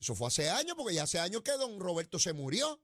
Eso 0.00 0.16
fue 0.16 0.26
hace 0.26 0.50
años, 0.50 0.74
porque 0.76 0.94
ya 0.94 1.04
hace 1.04 1.20
años 1.20 1.42
que 1.42 1.52
don 1.52 1.78
Roberto 1.78 2.18
se 2.18 2.32
murió. 2.32 2.82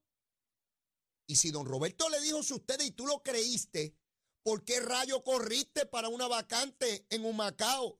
Y 1.26 1.34
si 1.34 1.50
don 1.50 1.66
Roberto 1.66 2.08
le 2.08 2.20
dijo 2.20 2.36
a 2.36 2.40
ustedes 2.40 2.86
y 2.86 2.92
tú 2.92 3.08
lo 3.08 3.20
creíste, 3.20 3.96
¿por 4.44 4.64
qué 4.64 4.78
rayo 4.78 5.24
corriste 5.24 5.84
para 5.84 6.08
una 6.08 6.28
vacante 6.28 7.06
en 7.10 7.24
un 7.24 7.36
Macao 7.36 7.99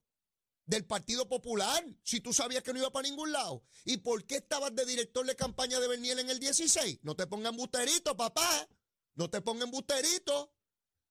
del 0.70 0.84
Partido 0.84 1.28
Popular, 1.28 1.84
si 2.04 2.20
tú 2.20 2.32
sabías 2.32 2.62
que 2.62 2.72
no 2.72 2.78
iba 2.78 2.92
para 2.92 3.08
ningún 3.08 3.32
lado? 3.32 3.64
¿Y 3.84 3.96
por 3.96 4.24
qué 4.24 4.36
estabas 4.36 4.72
de 4.72 4.86
director 4.86 5.26
de 5.26 5.34
campaña 5.34 5.80
de 5.80 5.88
Berniel 5.88 6.20
en 6.20 6.30
el 6.30 6.38
16? 6.38 7.00
No 7.02 7.16
te 7.16 7.26
pongan 7.26 7.56
busterito, 7.56 8.16
papá. 8.16 8.68
No 9.16 9.28
te 9.28 9.40
pongan 9.40 9.72
busterito. 9.72 10.54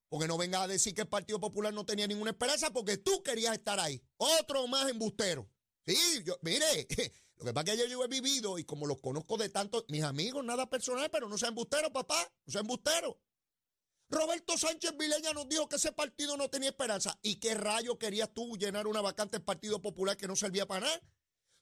Porque 0.08 0.26
no 0.26 0.38
vengas 0.38 0.62
a 0.62 0.66
decir 0.66 0.94
que 0.94 1.02
el 1.02 1.08
Partido 1.08 1.38
Popular 1.38 1.74
no 1.74 1.84
tenía 1.84 2.06
ninguna 2.06 2.30
esperanza 2.30 2.72
porque 2.72 2.96
tú 2.96 3.22
querías 3.22 3.52
estar 3.52 3.78
ahí. 3.78 4.02
Otro 4.16 4.66
más 4.66 4.88
embustero. 4.88 5.46
Sí, 5.86 6.22
yo, 6.24 6.38
mire, 6.40 6.88
lo 7.36 7.44
que 7.44 7.52
pasa 7.52 7.74
es 7.74 7.82
que 7.82 7.90
yo 7.90 8.02
he 8.02 8.08
vivido 8.08 8.58
y 8.58 8.64
como 8.64 8.86
los 8.86 8.98
conozco 8.98 9.36
de 9.36 9.50
tanto, 9.50 9.84
mis 9.88 10.02
amigos, 10.02 10.42
nada 10.42 10.70
personal, 10.70 11.10
pero 11.10 11.28
no 11.28 11.36
sean 11.36 11.50
embusteros, 11.50 11.90
papá. 11.92 12.32
No 12.46 12.52
sean 12.52 12.64
embusteros. 12.64 13.14
Roberto 14.10 14.58
Sánchez 14.58 14.96
Vileña 14.98 15.32
nos 15.32 15.48
dijo 15.48 15.68
que 15.68 15.76
ese 15.76 15.92
partido 15.92 16.36
no 16.36 16.50
tenía 16.50 16.70
esperanza. 16.70 17.16
¿Y 17.22 17.36
qué 17.36 17.54
rayo 17.54 17.96
querías 17.96 18.28
tú 18.34 18.56
llenar 18.56 18.88
una 18.88 19.00
vacante 19.00 19.36
en 19.36 19.44
Partido 19.44 19.80
Popular 19.80 20.16
que 20.16 20.26
no 20.26 20.34
servía 20.34 20.66
para 20.66 20.86
nada? 20.86 21.00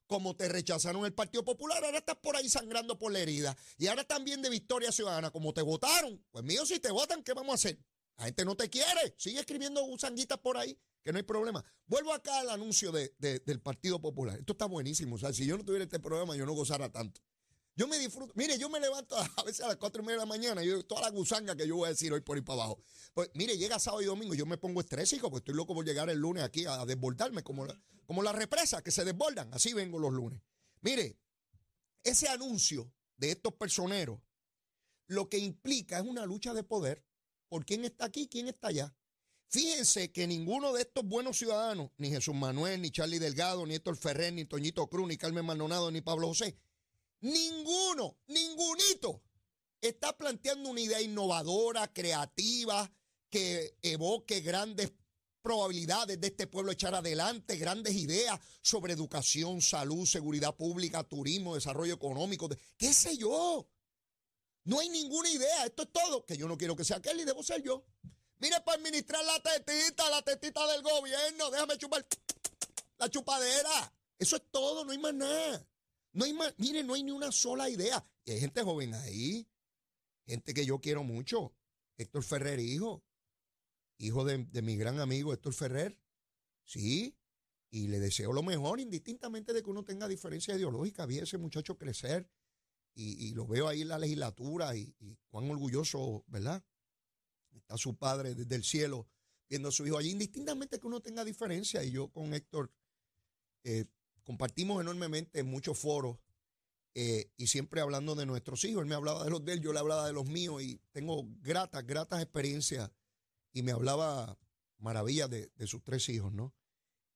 Como 0.07 0.35
te 0.35 0.49
rechazaron 0.49 1.05
el 1.05 1.13
Partido 1.13 1.45
Popular, 1.45 1.85
ahora 1.85 1.99
estás 1.99 2.17
por 2.17 2.35
ahí 2.37 2.49
sangrando 2.49 2.99
por 2.99 3.13
la 3.13 3.19
herida. 3.19 3.55
Y 3.77 3.89
ahora 3.89 4.05
también 4.05 4.41
de 4.41 4.49
Victoria 4.49 4.91
Ciudadana, 4.91 5.31
como 5.31 5.53
te 5.53 5.61
votaron. 5.61 6.25
Pues 6.31 6.43
mío, 6.43 6.65
si 6.65 6.81
te 6.81 6.91
votan, 6.91 7.23
¿qué 7.23 7.35
vamos 7.35 7.53
a 7.53 7.55
hacer? 7.57 7.79
La 8.17 8.25
gente 8.25 8.47
no 8.47 8.57
te 8.57 8.71
quiere. 8.71 9.15
Sigue 9.19 9.41
escribiendo 9.41 9.87
sanguitas 9.99 10.39
por 10.39 10.57
ahí, 10.57 10.81
que 11.05 11.13
no 11.13 11.19
hay 11.19 11.25
problema. 11.25 11.63
Vuelvo 11.85 12.15
acá 12.15 12.41
al 12.41 12.49
anuncio 12.49 12.91
del 12.91 13.61
Partido 13.61 14.01
Popular. 14.01 14.39
Esto 14.39 14.53
está 14.53 14.65
buenísimo. 14.65 15.17
O 15.17 15.19
sea, 15.19 15.35
si 15.35 15.45
yo 15.45 15.59
no 15.59 15.65
tuviera 15.67 15.85
este 15.85 16.01
programa, 16.01 16.35
yo 16.35 16.47
no 16.47 16.55
gozara 16.55 16.91
tanto. 16.91 17.21
Yo 17.79 17.87
me 17.87 17.97
disfruto. 17.97 18.33
Mire, 18.35 18.59
yo 18.59 18.69
me 18.69 18.81
levanto 18.81 19.17
a 19.37 19.43
veces 19.45 19.61
a 19.61 19.69
las 19.69 19.77
cuatro 19.77 20.03
y 20.03 20.05
media 20.05 20.17
de 20.17 20.23
la 20.23 20.27
mañana. 20.27 20.65
Yo, 20.65 20.85
toda 20.85 21.03
la 21.03 21.11
gusanga 21.11 21.55
que 21.55 21.67
yo 21.67 21.77
voy 21.77 21.87
a 21.87 21.91
decir 21.91 22.13
hoy 22.13 22.21
por 22.21 22.37
ahí 22.37 22.43
para 22.43 22.65
abajo. 22.65 22.83
Pues 23.15 23.31
mire, 23.35 23.57
llega 23.57 23.79
sábado 23.79 24.03
y 24.03 24.07
domingo. 24.07 24.35
Yo 24.35 24.47
me 24.47 24.59
pongo 24.59 24.81
estrésico 24.81 25.31
porque 25.31 25.43
estoy 25.43 25.55
loco 25.55 25.75
por 25.75 25.87
llegar 25.87 26.11
el 26.11 26.19
lunes 26.19 26.43
aquí 26.43 26.67
a, 26.67 26.85
desbordarme 26.85 27.45
como 27.45 27.67
la, 27.67 27.81
como 28.05 28.25
la 28.25 28.33
represa 28.33 28.83
que 28.83 28.91
se 28.91 29.05
desbordan. 29.05 29.55
Así 29.55 29.75
vengo 29.75 30.01
los 30.01 30.13
lunes. 30.13 30.43
Mire, 30.81 31.21
ese 32.03 32.29
anuncio 32.29 32.93
de 33.17 33.31
estos 33.31 33.55
personeros 33.55 34.19
lo 35.07 35.29
que 35.29 35.39
implica 35.39 35.99
es 35.99 36.05
una 36.05 36.27
lucha 36.27 36.53
de 36.55 36.65
poder 36.65 37.05
por 37.49 37.65
quién 37.65 37.85
está 37.85 38.07
aquí, 38.07 38.27
quién 38.27 38.49
está 38.49 38.69
allá. 38.69 38.93
Fíjense 39.51 40.11
que 40.11 40.27
ninguno 40.27 40.73
de 40.73 40.83
estos 40.83 41.05
buenos 41.05 41.39
ciudadanos, 41.39 41.93
ni 41.97 42.11
Jesús 42.11 42.35
Manuel, 42.35 42.83
ni 42.83 42.91
Charlie 42.91 43.21
Delgado, 43.21 43.65
ni 43.65 43.77
Héctor 43.77 43.97
Ferrer, 43.97 44.33
ni 44.33 44.45
Toñito 44.47 44.89
Cruz, 44.89 45.07
ni 45.07 45.17
Carmen 45.17 45.47
Maldonado, 45.47 45.91
ni 45.93 46.03
Pablo 46.03 46.27
José, 46.27 46.59
Ninguno, 47.21 48.19
ningunito 48.27 49.23
está 49.81 50.17
planteando 50.17 50.71
una 50.71 50.81
idea 50.81 51.01
innovadora, 51.01 51.93
creativa, 51.93 52.91
que 53.31 53.77
evoque 53.83 54.41
grandes 54.41 54.93
probabilidades 55.43 56.21
de 56.21 56.27
este 56.29 56.47
pueblo 56.47 56.73
echar 56.73 56.95
adelante, 56.95 57.57
grandes 57.57 57.95
ideas 57.95 58.39
sobre 58.63 58.93
educación, 58.93 59.63
salud, 59.63 60.07
seguridad 60.07 60.55
pública, 60.55 61.05
turismo, 61.05 61.55
desarrollo 61.55 61.95
económico, 61.95 62.49
qué 62.77 62.93
sé 62.93 63.17
yo. 63.17 63.69
No 64.65 64.81
hay 64.81 64.89
ninguna 64.91 65.31
idea, 65.31 65.65
esto 65.65 65.85
es 65.85 65.93
todo, 65.93 66.25
que 66.27 66.37
yo 66.37 66.47
no 66.47 66.59
quiero 66.59 66.77
que 66.77 66.85
sea 66.85 67.01
Kelly, 67.01 67.25
debo 67.25 67.43
ser 67.43 67.63
yo. 67.63 67.85
Mire, 68.39 68.61
para 68.61 68.77
administrar 68.77 69.25
la 69.25 69.41
tetita, 69.41 70.09
la 70.11 70.23
tetita 70.23 70.67
del 70.73 70.83
gobierno, 70.83 71.51
déjame 71.51 71.79
chupar 71.79 72.07
la 72.99 73.09
chupadera. 73.09 73.93
Eso 74.19 74.37
es 74.37 74.43
todo, 74.51 74.85
no 74.85 74.93
hay 74.93 74.99
más 74.99 75.15
nada. 75.15 75.67
No 76.13 76.25
hay 76.25 76.33
más, 76.33 76.55
mire, 76.59 76.83
no 76.83 76.95
hay 76.95 77.03
ni 77.03 77.13
una 77.13 77.31
sola 77.33 77.69
idea. 77.69 78.05
Y 78.25 78.33
hay 78.33 78.41
gente 78.41 78.63
joven 78.63 78.95
ahí, 78.95 79.47
gente 80.27 80.55
que 80.55 80.65
yo 80.65 80.81
quiero 80.81 81.05
mucho. 81.05 81.55
Héctor 81.97 82.23
Ferrer, 82.23 82.61
hijo, 82.61 83.03
hijo 83.99 84.25
de, 84.25 84.45
de 84.45 84.63
mi 84.63 84.77
gran 84.77 85.01
amigo 85.01 85.33
Héctor 85.33 85.53
Ferrer. 85.53 85.99
Sí, 86.65 87.17
y 87.71 87.89
le 87.89 87.99
deseo 87.99 88.33
lo 88.33 88.43
mejor, 88.43 88.81
indistintamente 88.81 89.53
de 89.53 89.63
que 89.63 89.71
uno 89.71 89.85
tenga 89.85 90.09
diferencia 90.09 90.55
ideológica. 90.55 91.07
Vi 91.07 91.19
a 91.19 91.23
ese 91.25 91.39
muchacho 91.39 91.77
crecer 91.77 92.31
y, 92.95 93.29
y 93.29 93.35
lo 93.35 93.47
veo 93.47 93.69
ahí 93.69 93.83
en 93.83 93.89
la 93.89 93.99
legislatura 93.99 94.75
y, 94.77 94.95
y 94.99 95.17
cuán 95.31 95.51
orgulloso, 95.51 96.25
¿verdad? 96.27 96.63
Está 97.55 97.77
su 97.77 97.97
padre 97.97 98.35
desde 98.35 98.55
el 98.55 98.65
cielo 98.65 99.09
viendo 99.49 99.69
a 99.69 99.73
su 99.73 99.87
hijo 99.87 99.99
allí, 99.99 100.11
indistintamente 100.11 100.79
que 100.79 100.87
uno 100.87 101.01
tenga 101.01 101.25
diferencia. 101.25 101.83
Y 101.85 101.91
yo 101.91 102.09
con 102.09 102.35
Héctor 102.35 102.71
eh, 103.65 103.87
compartimos 104.29 104.79
enormemente 104.83 105.41
en 105.41 105.47
muchos 105.47 105.79
foros 105.79 106.19
eh, 106.95 107.33
y 107.39 107.47
siempre 107.47 107.81
hablando 107.81 108.15
de 108.15 108.27
nuestros 108.27 108.63
hijos. 108.65 108.83
Él 108.83 108.89
me 108.89 108.95
hablaba 108.95 109.25
de 109.25 109.31
los 109.31 109.43
de 109.43 109.55
él, 109.55 109.63
yo 109.63 109.73
le 109.73 109.79
hablaba 109.79 110.07
de 110.07 110.13
los 110.13 110.27
míos 110.27 110.63
y 110.63 110.79
tengo 110.93 111.25
gratas, 111.41 111.87
gratas 111.87 112.21
experiencias 112.23 112.91
y 113.55 113.63
me 113.63 113.73
hablaba 113.73 114.39
maravillas 114.77 115.31
de, 115.31 115.51
de 115.57 115.67
sus 115.67 115.83
tres 115.83 116.07
hijos, 116.11 116.31
¿no? 116.31 116.55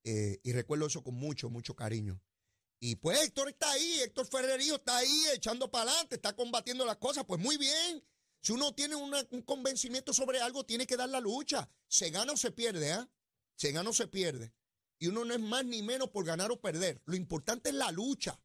Eh, 0.05 0.41
y 0.43 0.53
recuerdo 0.53 0.87
eso 0.87 1.05
con 1.05 1.15
mucho, 1.15 1.51
mucho 1.51 1.77
cariño. 1.77 2.19
Y 2.81 2.97
pues 2.97 3.21
Héctor 3.23 3.51
está 3.51 3.71
ahí, 3.71 4.01
Héctor 4.01 4.27
Ferrerío 4.27 4.77
está 4.77 4.97
ahí 4.97 5.25
echando 5.35 5.71
para 5.71 5.91
adelante, 5.91 6.15
está 6.17 6.35
combatiendo 6.35 6.87
las 6.87 6.97
cosas. 6.97 7.27
Pues 7.27 7.39
muy 7.43 7.59
bien. 7.59 8.03
Si 8.41 8.53
uno 8.53 8.75
tiene 8.75 8.97
una- 8.97 9.25
un 9.33 9.43
convencimiento 9.43 10.15
sobre 10.15 10.41
algo, 10.41 10.65
tiene 10.65 10.87
que 10.87 10.97
dar 10.97 11.11
la 11.11 11.21
lucha. 11.21 11.69
Se 11.89 12.09
gana 12.09 12.33
o 12.33 12.37
se 12.39 12.51
pierde, 12.53 12.91
¿ah? 12.91 13.07
Se 13.55 13.71
gana 13.71 13.91
o 13.91 13.93
se 13.93 14.09
pierde. 14.09 14.55
Y 15.03 15.09
uno 15.09 15.25
no 15.25 15.35
es 15.35 15.41
más 15.41 15.65
ni 15.65 15.83
menos 15.83 16.11
por 16.11 16.25
ganar 16.25 16.53
o 16.53 16.61
perder. 16.61 17.03
Lo 17.07 17.17
importante 17.17 17.71
es 17.71 17.75
la 17.75 17.91
lucha. 17.91 18.41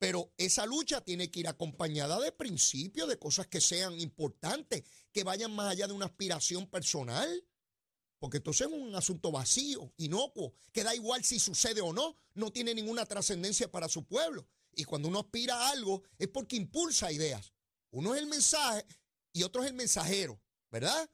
Pero 0.00 0.32
esa 0.36 0.66
lucha 0.66 1.00
tiene 1.00 1.30
que 1.30 1.38
ir 1.38 1.46
acompañada 1.46 2.18
de 2.18 2.32
principios, 2.32 3.08
de 3.08 3.20
cosas 3.20 3.46
que 3.46 3.60
sean 3.60 4.00
importantes, 4.00 4.82
que 5.12 5.22
vayan 5.22 5.54
más 5.54 5.70
allá 5.70 5.86
de 5.86 5.92
una 5.92 6.06
aspiración 6.06 6.66
personal. 6.66 7.30
Porque 8.18 8.38
entonces 8.38 8.66
es 8.66 8.72
un 8.72 8.96
asunto 8.96 9.30
vacío, 9.30 9.92
inocuo, 9.98 10.54
que 10.72 10.82
da 10.82 10.92
igual 10.92 11.22
si 11.22 11.38
sucede 11.38 11.82
o 11.82 11.92
no, 11.92 12.16
no 12.34 12.50
tiene 12.50 12.74
ninguna 12.74 13.06
trascendencia 13.06 13.70
para 13.70 13.88
su 13.88 14.02
pueblo. 14.08 14.44
Y 14.72 14.82
cuando 14.82 15.06
uno 15.06 15.20
aspira 15.20 15.54
a 15.54 15.70
algo 15.70 16.02
es 16.18 16.26
porque 16.26 16.56
impulsa 16.56 17.12
ideas. 17.12 17.52
Uno 17.92 18.12
es 18.12 18.22
el 18.22 18.26
mensaje 18.26 18.84
y 19.32 19.44
otro 19.44 19.62
es 19.62 19.68
el 19.68 19.76
mensajero, 19.76 20.42
¿verdad? 20.68 21.08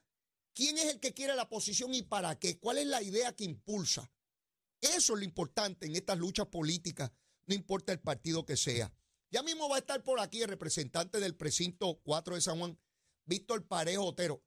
¿Quién 0.54 0.78
es 0.78 0.86
el 0.86 0.98
que 0.98 1.12
quiere 1.12 1.36
la 1.36 1.50
posición 1.50 1.94
y 1.94 2.00
para 2.00 2.38
qué? 2.38 2.58
¿Cuál 2.58 2.78
es 2.78 2.86
la 2.86 3.02
idea 3.02 3.36
que 3.36 3.44
impulsa? 3.44 4.10
Eso 4.82 5.14
es 5.14 5.20
lo 5.20 5.24
importante 5.24 5.86
en 5.86 5.94
estas 5.94 6.18
luchas 6.18 6.48
políticas, 6.48 7.12
no 7.46 7.54
importa 7.54 7.92
el 7.92 8.00
partido 8.00 8.44
que 8.44 8.56
sea. 8.56 8.92
Ya 9.30 9.42
mismo 9.42 9.68
va 9.68 9.76
a 9.76 9.78
estar 9.78 10.02
por 10.02 10.20
aquí 10.20 10.42
el 10.42 10.48
representante 10.48 11.20
del 11.20 11.36
precinto 11.36 12.00
4 12.02 12.34
de 12.34 12.40
San 12.40 12.58
Juan, 12.58 12.78
Víctor 13.24 13.66
Parejo 13.66 14.04
Otero. 14.04 14.42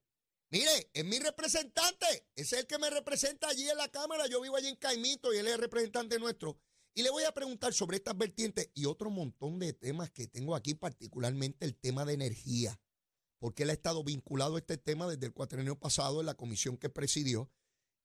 Mire, 0.51 0.91
es 0.93 1.05
mi 1.05 1.19
representante, 1.19 2.27
es 2.35 2.51
el 2.53 2.67
que 2.67 2.77
me 2.77 2.89
representa 2.89 3.47
allí 3.47 3.67
en 3.67 3.77
la 3.77 3.87
Cámara. 3.87 4.27
Yo 4.27 4.41
vivo 4.41 4.57
allí 4.57 4.67
en 4.67 4.75
Caimito 4.75 5.33
y 5.33 5.37
él 5.37 5.47
es 5.47 5.53
el 5.53 5.61
representante 5.61 6.19
nuestro. 6.19 6.59
Y 6.93 7.01
le 7.03 7.09
voy 7.09 7.23
a 7.23 7.33
preguntar 7.33 7.73
sobre 7.73 7.97
estas 7.97 8.17
vertientes 8.17 8.69
y 8.73 8.85
otro 8.85 9.09
montón 9.09 9.57
de 9.57 9.73
temas 9.73 10.11
que 10.11 10.27
tengo 10.27 10.53
aquí, 10.53 10.75
particularmente 10.75 11.65
el 11.65 11.75
tema 11.75 12.05
de 12.05 12.13
energía, 12.13 12.79
porque 13.39 13.63
él 13.63 13.69
ha 13.69 13.73
estado 13.73 14.03
vinculado 14.03 14.55
a 14.55 14.59
este 14.59 14.77
tema 14.77 15.07
desde 15.07 15.25
el 15.25 15.33
cuatrenio 15.33 15.79
pasado 15.79 16.19
en 16.19 16.25
la 16.25 16.35
comisión 16.35 16.77
que 16.77 16.89
presidió 16.89 17.49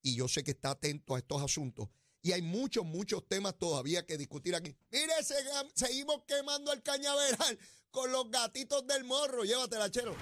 y 0.02 0.16
yo 0.16 0.28
sé 0.28 0.42
que 0.42 0.52
está 0.52 0.70
atento 0.70 1.14
a 1.14 1.18
estos 1.18 1.42
asuntos. 1.42 1.88
Y 2.22 2.32
hay 2.32 2.42
muchos, 2.42 2.84
muchos 2.84 3.26
temas 3.26 3.56
todavía 3.58 4.04
que 4.04 4.18
discutir 4.18 4.54
aquí. 4.54 4.74
Mire, 4.90 5.12
seguimos 5.74 6.22
quemando 6.26 6.72
el 6.72 6.82
cañaveral 6.82 7.58
con 7.90 8.12
los 8.12 8.30
gatitos 8.30 8.86
del 8.86 9.04
morro. 9.04 9.44
Llévatela, 9.44 9.90
chero. 9.90 10.14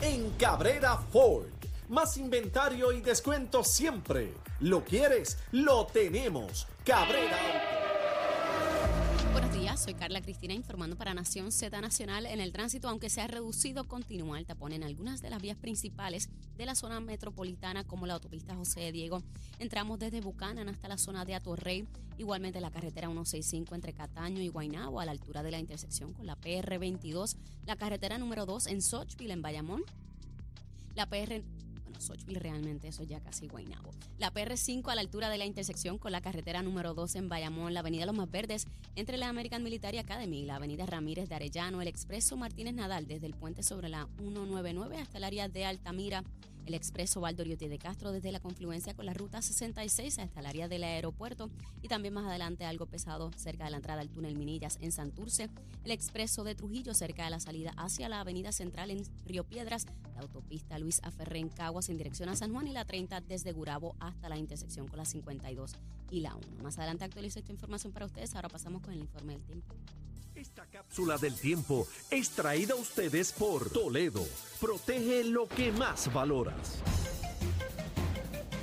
En 0.00 0.30
Cabrera 0.32 0.96
Ford. 1.12 1.48
Más 1.88 2.16
inventario 2.16 2.92
y 2.92 3.00
descuento 3.00 3.64
siempre. 3.64 4.32
¿Lo 4.60 4.84
quieres? 4.84 5.38
Lo 5.50 5.86
tenemos. 5.86 6.66
Cabrera 6.84 7.79
soy 9.76 9.94
Carla 9.94 10.20
Cristina 10.20 10.54
informando 10.54 10.96
para 10.96 11.14
Nación 11.14 11.52
Z 11.52 11.80
Nacional. 11.80 12.26
En 12.26 12.40
el 12.40 12.52
tránsito, 12.52 12.88
aunque 12.88 13.08
se 13.08 13.20
ha 13.20 13.26
reducido, 13.26 13.86
continúa 13.86 14.38
el 14.38 14.46
tapón 14.46 14.72
en 14.72 14.82
algunas 14.82 15.22
de 15.22 15.30
las 15.30 15.40
vías 15.40 15.56
principales 15.56 16.28
de 16.56 16.66
la 16.66 16.74
zona 16.74 16.98
metropolitana, 17.00 17.84
como 17.84 18.06
la 18.06 18.14
autopista 18.14 18.54
José 18.56 18.90
Diego. 18.90 19.22
Entramos 19.58 19.98
desde 19.98 20.22
Buchanan 20.22 20.68
hasta 20.68 20.88
la 20.88 20.98
zona 20.98 21.24
de 21.24 21.34
Atorrey, 21.34 21.86
igualmente 22.18 22.60
la 22.60 22.70
carretera 22.70 23.08
165 23.08 23.74
entre 23.74 23.92
Cataño 23.92 24.40
y 24.42 24.48
Guaynabo, 24.48 24.98
a 24.98 25.04
la 25.04 25.12
altura 25.12 25.42
de 25.42 25.50
la 25.50 25.58
intersección 25.58 26.14
con 26.14 26.26
la 26.26 26.36
PR22, 26.40 27.36
la 27.66 27.76
carretera 27.76 28.18
número 28.18 28.46
2 28.46 28.66
en 28.66 28.82
Sochville, 28.82 29.32
en 29.32 29.42
Bayamón, 29.42 29.82
la 30.94 31.06
PR 31.06 31.42
bueno, 32.00 32.14
Sochville 32.14 32.38
realmente 32.38 32.88
eso 32.88 33.04
ya 33.04 33.20
casi 33.20 33.46
Guaynabo. 33.48 33.90
La 34.18 34.32
PR5 34.32 34.90
a 34.90 34.94
la 34.94 35.00
altura 35.00 35.28
de 35.28 35.38
la 35.38 35.44
intersección 35.44 35.98
con 35.98 36.12
la 36.12 36.20
carretera 36.20 36.62
número 36.62 36.94
2 36.94 37.14
en 37.16 37.28
Bayamón, 37.28 37.74
la 37.74 37.80
avenida 37.80 38.06
Los 38.06 38.16
Más 38.16 38.30
Verdes 38.30 38.66
entre 38.96 39.16
la 39.16 39.28
American 39.28 39.62
Military 39.62 39.98
Academy 39.98 40.44
la 40.44 40.56
avenida 40.56 40.86
Ramírez 40.86 41.28
de 41.28 41.34
Arellano, 41.34 41.82
el 41.82 41.88
expreso 41.88 42.36
Martínez 42.36 42.74
Nadal 42.74 43.06
desde 43.06 43.26
el 43.26 43.34
puente 43.34 43.62
sobre 43.62 43.88
la 43.88 44.08
199 44.18 44.98
hasta 44.98 45.18
el 45.18 45.24
área 45.24 45.48
de 45.48 45.64
Altamira, 45.64 46.24
el 46.70 46.74
expreso 46.74 47.20
Valdoriotti 47.20 47.66
de 47.66 47.78
Castro 47.78 48.12
desde 48.12 48.30
la 48.30 48.38
confluencia 48.38 48.94
con 48.94 49.04
la 49.04 49.12
ruta 49.12 49.42
66 49.42 50.20
hasta 50.20 50.38
el 50.38 50.46
área 50.46 50.68
del 50.68 50.84
aeropuerto 50.84 51.50
y 51.82 51.88
también 51.88 52.14
más 52.14 52.24
adelante 52.24 52.64
algo 52.64 52.86
pesado 52.86 53.32
cerca 53.36 53.64
de 53.64 53.70
la 53.72 53.78
entrada 53.78 54.00
al 54.00 54.08
túnel 54.08 54.36
Minillas 54.36 54.78
en 54.80 54.92
Santurce, 54.92 55.50
el 55.84 55.90
expreso 55.90 56.44
de 56.44 56.54
Trujillo 56.54 56.94
cerca 56.94 57.24
de 57.24 57.30
la 57.30 57.40
salida 57.40 57.72
hacia 57.76 58.08
la 58.08 58.20
avenida 58.20 58.52
central 58.52 58.92
en 58.92 59.02
Río 59.26 59.42
Piedras, 59.42 59.86
la 60.14 60.20
autopista 60.20 60.78
Luis 60.78 61.00
Aferré 61.02 61.40
en 61.40 61.48
Caguas 61.48 61.88
en 61.88 61.96
dirección 61.96 62.28
a 62.28 62.36
San 62.36 62.52
Juan 62.52 62.68
y 62.68 62.72
la 62.72 62.84
30 62.84 63.20
desde 63.22 63.50
Gurabo 63.50 63.96
hasta 63.98 64.28
la 64.28 64.38
intersección 64.38 64.86
con 64.86 64.98
la 64.98 65.04
52 65.04 65.72
y 66.12 66.20
la 66.20 66.36
1. 66.36 66.62
Más 66.62 66.78
adelante 66.78 67.04
actualizo 67.04 67.40
esta 67.40 67.50
información 67.50 67.92
para 67.92 68.06
ustedes, 68.06 68.36
ahora 68.36 68.48
pasamos 68.48 68.80
con 68.82 68.92
el 68.92 69.00
informe 69.00 69.32
del 69.32 69.42
tiempo. 69.42 69.74
Esta 70.40 70.64
cápsula 70.64 71.18
del 71.18 71.38
tiempo 71.38 71.86
es 72.10 72.30
traída 72.30 72.72
a 72.72 72.78
ustedes 72.78 73.30
por 73.30 73.68
Toledo. 73.68 74.26
Protege 74.58 75.22
lo 75.22 75.46
que 75.46 75.70
más 75.70 76.10
valoras. 76.14 76.82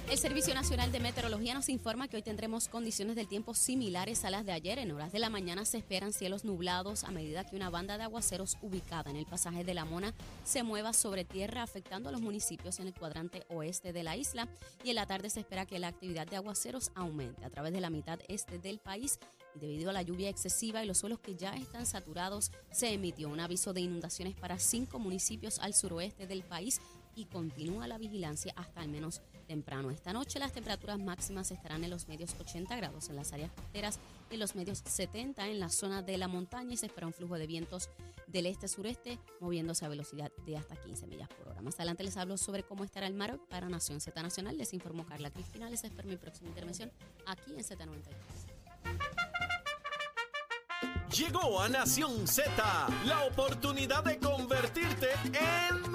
El 0.10 0.18
Servicio 0.18 0.54
Nacional 0.54 0.90
de 0.94 1.02
Meteorología 1.02 1.54
nos 1.54 1.68
informa 1.68 2.08
que 2.08 2.16
hoy 2.16 2.22
tendremos 2.22 2.70
condiciones 2.70 3.18
del 3.18 3.28
tiempo 3.28 3.54
similares 3.54 4.24
a 4.24 4.30
las 4.30 4.46
de 4.46 4.54
ayer. 4.54 4.80
En 4.80 4.94
horas 4.94 5.12
de 5.12 5.20
la 5.20 5.30
mañana 5.30 5.66
se 5.66 5.78
esperan 5.78 6.14
cielos 6.14 6.46
nublados 6.46 7.04
a 7.04 7.12
medida 7.12 7.44
que 7.44 7.58
una 7.58 7.70
banda 7.70 7.98
de 7.98 8.06
aguaceros 8.06 8.58
ubicada 8.62 9.12
en 9.12 9.18
el 9.18 9.26
pasaje 9.26 9.66
de 9.66 9.74
la 9.74 9.84
Mona 9.84 10.14
se 10.46 10.64
mueva 10.64 10.94
sobre 10.94 11.26
tierra 11.26 11.62
afectando 11.62 12.08
a 12.08 12.14
los 12.14 12.22
municipios 12.22 12.80
en 12.80 12.88
el 12.88 12.94
cuadrante 12.94 13.46
oeste 13.50 13.92
de 13.92 14.04
la 14.04 14.16
isla 14.16 14.48
y 14.82 14.92
en 14.92 14.96
la 14.96 15.06
tarde 15.06 15.30
se 15.30 15.42
espera 15.42 15.66
que 15.66 15.78
la 15.78 15.90
actividad 15.90 16.26
de 16.26 16.38
aguaceros 16.38 16.92
aumente 16.96 17.44
a 17.44 17.50
través 17.50 17.74
de 17.74 17.82
la 17.82 17.90
mitad 17.90 18.18
este 18.30 18.60
del 18.60 18.80
país 18.80 19.20
y 19.56 19.60
debido 19.60 19.90
a 19.90 19.94
la 19.94 20.04
lluvia 20.04 20.30
excesiva 20.30 20.82
y 20.82 20.88
los 20.88 21.00
suelos 21.00 21.20
que 21.20 21.36
ya 21.36 21.54
están 21.58 21.86
saturados 21.86 22.54
se 22.72 22.94
emitió 22.94 23.28
un 23.28 23.42
aviso 23.42 23.74
de 23.74 23.82
inundaciones 23.82 24.36
para 24.36 24.58
cinco 24.58 25.00
municipios 25.00 25.60
al 25.60 25.74
suroeste 25.74 26.28
del 26.28 26.44
país 26.44 26.80
y 27.14 27.26
continúa 27.26 27.88
la 27.88 27.98
vigilancia 27.98 28.54
hasta 28.56 28.80
al 28.80 28.88
menos 28.88 29.22
temprano. 29.48 29.90
Esta 29.90 30.14
noche 30.14 30.38
las 30.40 30.52
temperaturas 30.52 31.00
máximas 31.00 31.50
estarán 31.52 31.84
en 31.84 31.90
los 31.90 32.08
medios 32.08 32.36
80 32.40 32.76
grados 32.76 33.10
en 33.10 33.16
las 33.16 33.34
áreas 33.34 33.52
costeras 33.52 34.00
y 34.30 34.36
en 34.36 34.40
los 34.42 34.56
medios 34.56 34.84
70 34.86 35.48
en 35.48 35.60
la 35.60 35.70
zona 35.70 36.02
de 36.02 36.18
la 36.18 36.28
montaña 36.28 36.74
y 36.74 36.78
se 36.78 36.86
espera 36.86 37.08
un 37.08 37.14
flujo 37.14 37.36
de 37.36 37.48
vientos 37.48 37.90
del 38.28 38.46
este-sureste 38.46 39.18
moviéndose 39.40 39.86
a 39.86 39.90
velocidad 39.90 40.32
de 40.46 40.58
hasta 40.58 40.76
15 40.76 41.08
millas 41.08 41.30
por 41.30 41.48
hora. 41.48 41.62
Más 41.62 41.76
adelante 41.76 42.04
les 42.04 42.18
hablo 42.18 42.38
sobre 42.38 42.64
cómo 42.64 42.84
estará 42.84 43.08
el 43.08 43.14
mar 43.14 43.40
para 43.50 43.70
Nación 43.70 44.02
Z 44.02 44.22
Nacional. 44.22 44.58
Les 44.58 44.74
informó 44.74 45.06
Carla 45.06 45.32
Cristina. 45.32 45.70
Les 45.70 45.84
espero 45.84 46.08
mi 46.08 46.18
próxima 46.18 46.50
intervención 46.50 46.92
aquí 47.26 47.54
en 47.54 47.64
Z93. 47.64 48.58
Llegó 51.18 51.62
a 51.62 51.70
Nación 51.70 52.28
Z 52.28 52.52
la 53.06 53.24
oportunidad 53.26 54.04
de 54.04 54.20
convertirte 54.20 55.08
en 55.34 55.90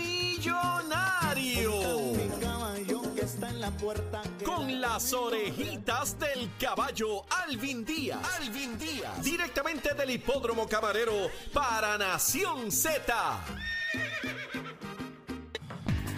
Con 4.44 4.80
las 4.80 5.12
orejitas 5.12 6.18
del 6.18 6.50
caballo 6.58 7.24
Alvin 7.30 7.84
Díaz. 7.84 8.20
Alvin 8.40 8.78
Díaz. 8.78 9.22
Directamente 9.22 9.94
del 9.94 10.10
hipódromo 10.10 10.68
camarero 10.68 11.30
para 11.52 11.98
Nación 11.98 12.70
Z. 12.70 13.40